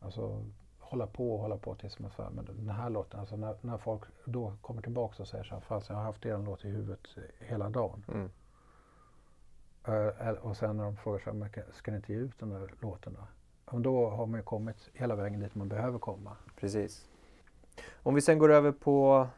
alltså 0.00 0.44
hålla 0.90 1.06
på 1.06 1.34
och 1.34 1.40
hålla 1.40 1.56
på 1.56 1.74
tills 1.74 1.98
man 1.98 2.10
för 2.10 2.30
men 2.30 2.44
den 2.44 2.68
här 2.68 2.90
låten, 2.90 3.20
alltså 3.20 3.36
när, 3.36 3.56
när 3.60 3.78
folk 3.78 4.02
då 4.24 4.52
kommer 4.60 4.82
tillbaka 4.82 5.22
och 5.22 5.28
säger 5.28 5.44
så 5.44 5.54
här, 5.54 5.60
fast 5.60 5.88
jag 5.88 5.96
har 5.96 6.02
haft 6.02 6.26
er 6.26 6.38
låt 6.38 6.64
i 6.64 6.68
huvudet 6.68 7.00
hela 7.38 7.68
dagen. 7.68 8.04
Mm. 8.08 8.30
Uh, 9.88 10.32
och 10.32 10.56
sen 10.56 10.76
när 10.76 10.84
de 10.84 10.96
frågar 10.96 11.18
så 11.18 11.30
här, 11.30 11.72
ska 11.72 11.90
ni 11.90 11.96
inte 11.96 12.12
ge 12.12 12.18
ut 12.18 12.38
den 12.38 12.50
där 12.50 12.74
låten 12.80 13.16
då? 13.20 13.26
då 13.78 14.10
har 14.10 14.26
man 14.26 14.40
ju 14.40 14.44
kommit 14.44 14.90
hela 14.92 15.14
vägen 15.14 15.40
dit 15.40 15.54
man 15.54 15.68
behöver 15.68 15.98
komma. 15.98 16.36
Precis. 16.60 17.08
Om 18.02 18.14
vi 18.14 18.20
sen 18.20 18.38
går 18.38 18.52
över 18.52 18.72
på 18.72 19.28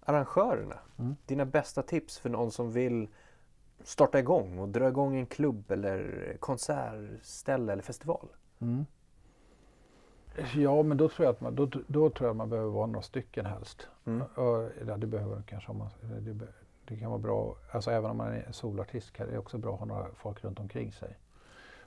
arrangörerna. 0.00 0.78
Mm. 0.98 1.16
Dina 1.26 1.44
bästa 1.44 1.82
tips 1.82 2.18
för 2.18 2.30
någon 2.30 2.50
som 2.50 2.72
vill 2.72 3.08
starta 3.82 4.18
igång 4.18 4.58
och 4.58 4.68
dra 4.68 4.88
igång 4.88 5.16
en 5.16 5.26
klubb 5.26 5.70
eller 5.70 6.36
konsertställe 6.40 7.72
eller 7.72 7.82
festival? 7.82 8.28
Mm. 8.58 8.86
Ja, 10.54 10.82
men 10.82 10.96
då 10.96 11.08
tror 11.08 11.26
jag 11.26 11.32
att 11.32 11.40
man, 11.40 11.54
då, 11.54 11.68
då 11.86 12.10
tror 12.10 12.28
jag 12.28 12.36
man 12.36 12.50
behöver 12.50 12.70
vara 12.70 12.86
några 12.86 13.02
stycken 13.02 13.46
helst. 13.46 13.88
Mm. 14.04 14.24
Ja, 14.36 14.68
det 14.96 15.06
behöver 15.06 15.42
kanske 15.42 15.70
om 15.70 15.78
man, 15.78 15.88
det, 16.20 16.46
det, 16.84 16.96
kan 16.96 17.10
vara 17.10 17.18
bra, 17.18 17.56
alltså 17.70 17.90
även 17.90 18.10
om 18.10 18.16
man 18.16 18.32
är 18.32 18.52
solartist 18.52 19.12
kan 19.12 19.30
det 19.30 19.38
också 19.38 19.58
bra 19.58 19.72
att 19.74 19.78
ha 19.78 19.86
några 19.86 20.06
folk 20.14 20.44
runt 20.44 20.60
omkring 20.60 20.92
sig. 20.92 21.18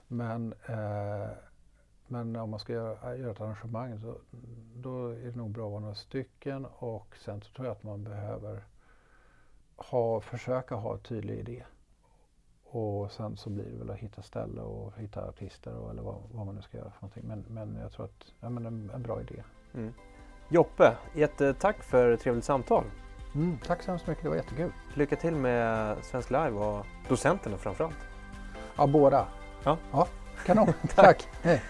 Men, 0.08 0.54
eh, 0.66 1.28
men 2.06 2.36
om 2.36 2.50
man 2.50 2.60
ska 2.60 2.72
göra, 2.72 3.16
göra 3.16 3.30
ett 3.30 3.40
arrangemang 3.40 4.00
så 4.00 4.18
då 4.74 5.08
är 5.08 5.30
det 5.30 5.36
nog 5.36 5.50
bra 5.50 5.66
att 5.66 5.72
vara 5.72 5.80
några 5.80 5.94
stycken 5.94 6.66
och 6.78 7.16
sen 7.16 7.40
så 7.42 7.52
tror 7.52 7.66
jag 7.66 7.72
att 7.72 7.82
man 7.82 8.04
behöver 8.04 8.64
ha, 9.76 10.20
försöka 10.20 10.74
ha 10.74 10.92
en 10.92 11.00
tydlig 11.00 11.38
idé. 11.38 11.64
Och 12.70 13.12
sen 13.12 13.36
så 13.36 13.50
blir 13.50 13.64
det 13.64 13.78
väl 13.78 13.90
att 13.90 13.96
hitta 13.96 14.22
ställe 14.22 14.60
och 14.60 14.92
hitta 14.96 15.28
artister 15.28 15.74
och, 15.74 15.90
eller 15.90 16.02
vad, 16.02 16.16
vad 16.32 16.46
man 16.46 16.54
nu 16.54 16.62
ska 16.62 16.78
göra 16.78 16.90
för 16.90 17.02
någonting. 17.02 17.24
Men, 17.26 17.44
men 17.48 17.78
jag 17.82 17.92
tror 17.92 18.04
att 18.04 18.32
ja, 18.40 18.48
men 18.48 18.66
en, 18.66 18.90
en 18.94 19.02
bra 19.02 19.20
idé. 19.20 19.42
Mm. 19.74 19.92
Joppe, 20.48 20.96
jättetack 21.14 21.82
för 21.82 22.10
ett 22.10 22.20
trevligt 22.20 22.44
samtal. 22.44 22.84
Mm, 23.34 23.58
tack 23.66 23.82
så 23.82 23.90
hemskt 23.90 24.06
mycket, 24.06 24.22
det 24.22 24.28
var 24.28 24.36
jättekul. 24.36 24.72
Lycka 24.94 25.16
till 25.16 25.34
med 25.34 25.96
Svensk 26.02 26.30
Live 26.30 26.50
och 26.50 26.86
docenterna 27.08 27.56
framförallt. 27.56 28.08
Ja, 28.76 28.86
båda. 28.86 29.26
Ja, 29.64 29.78
ja 29.92 30.06
kanon. 30.46 30.66
tack. 30.82 30.94
tack. 30.94 31.28
Hej. 31.42 31.62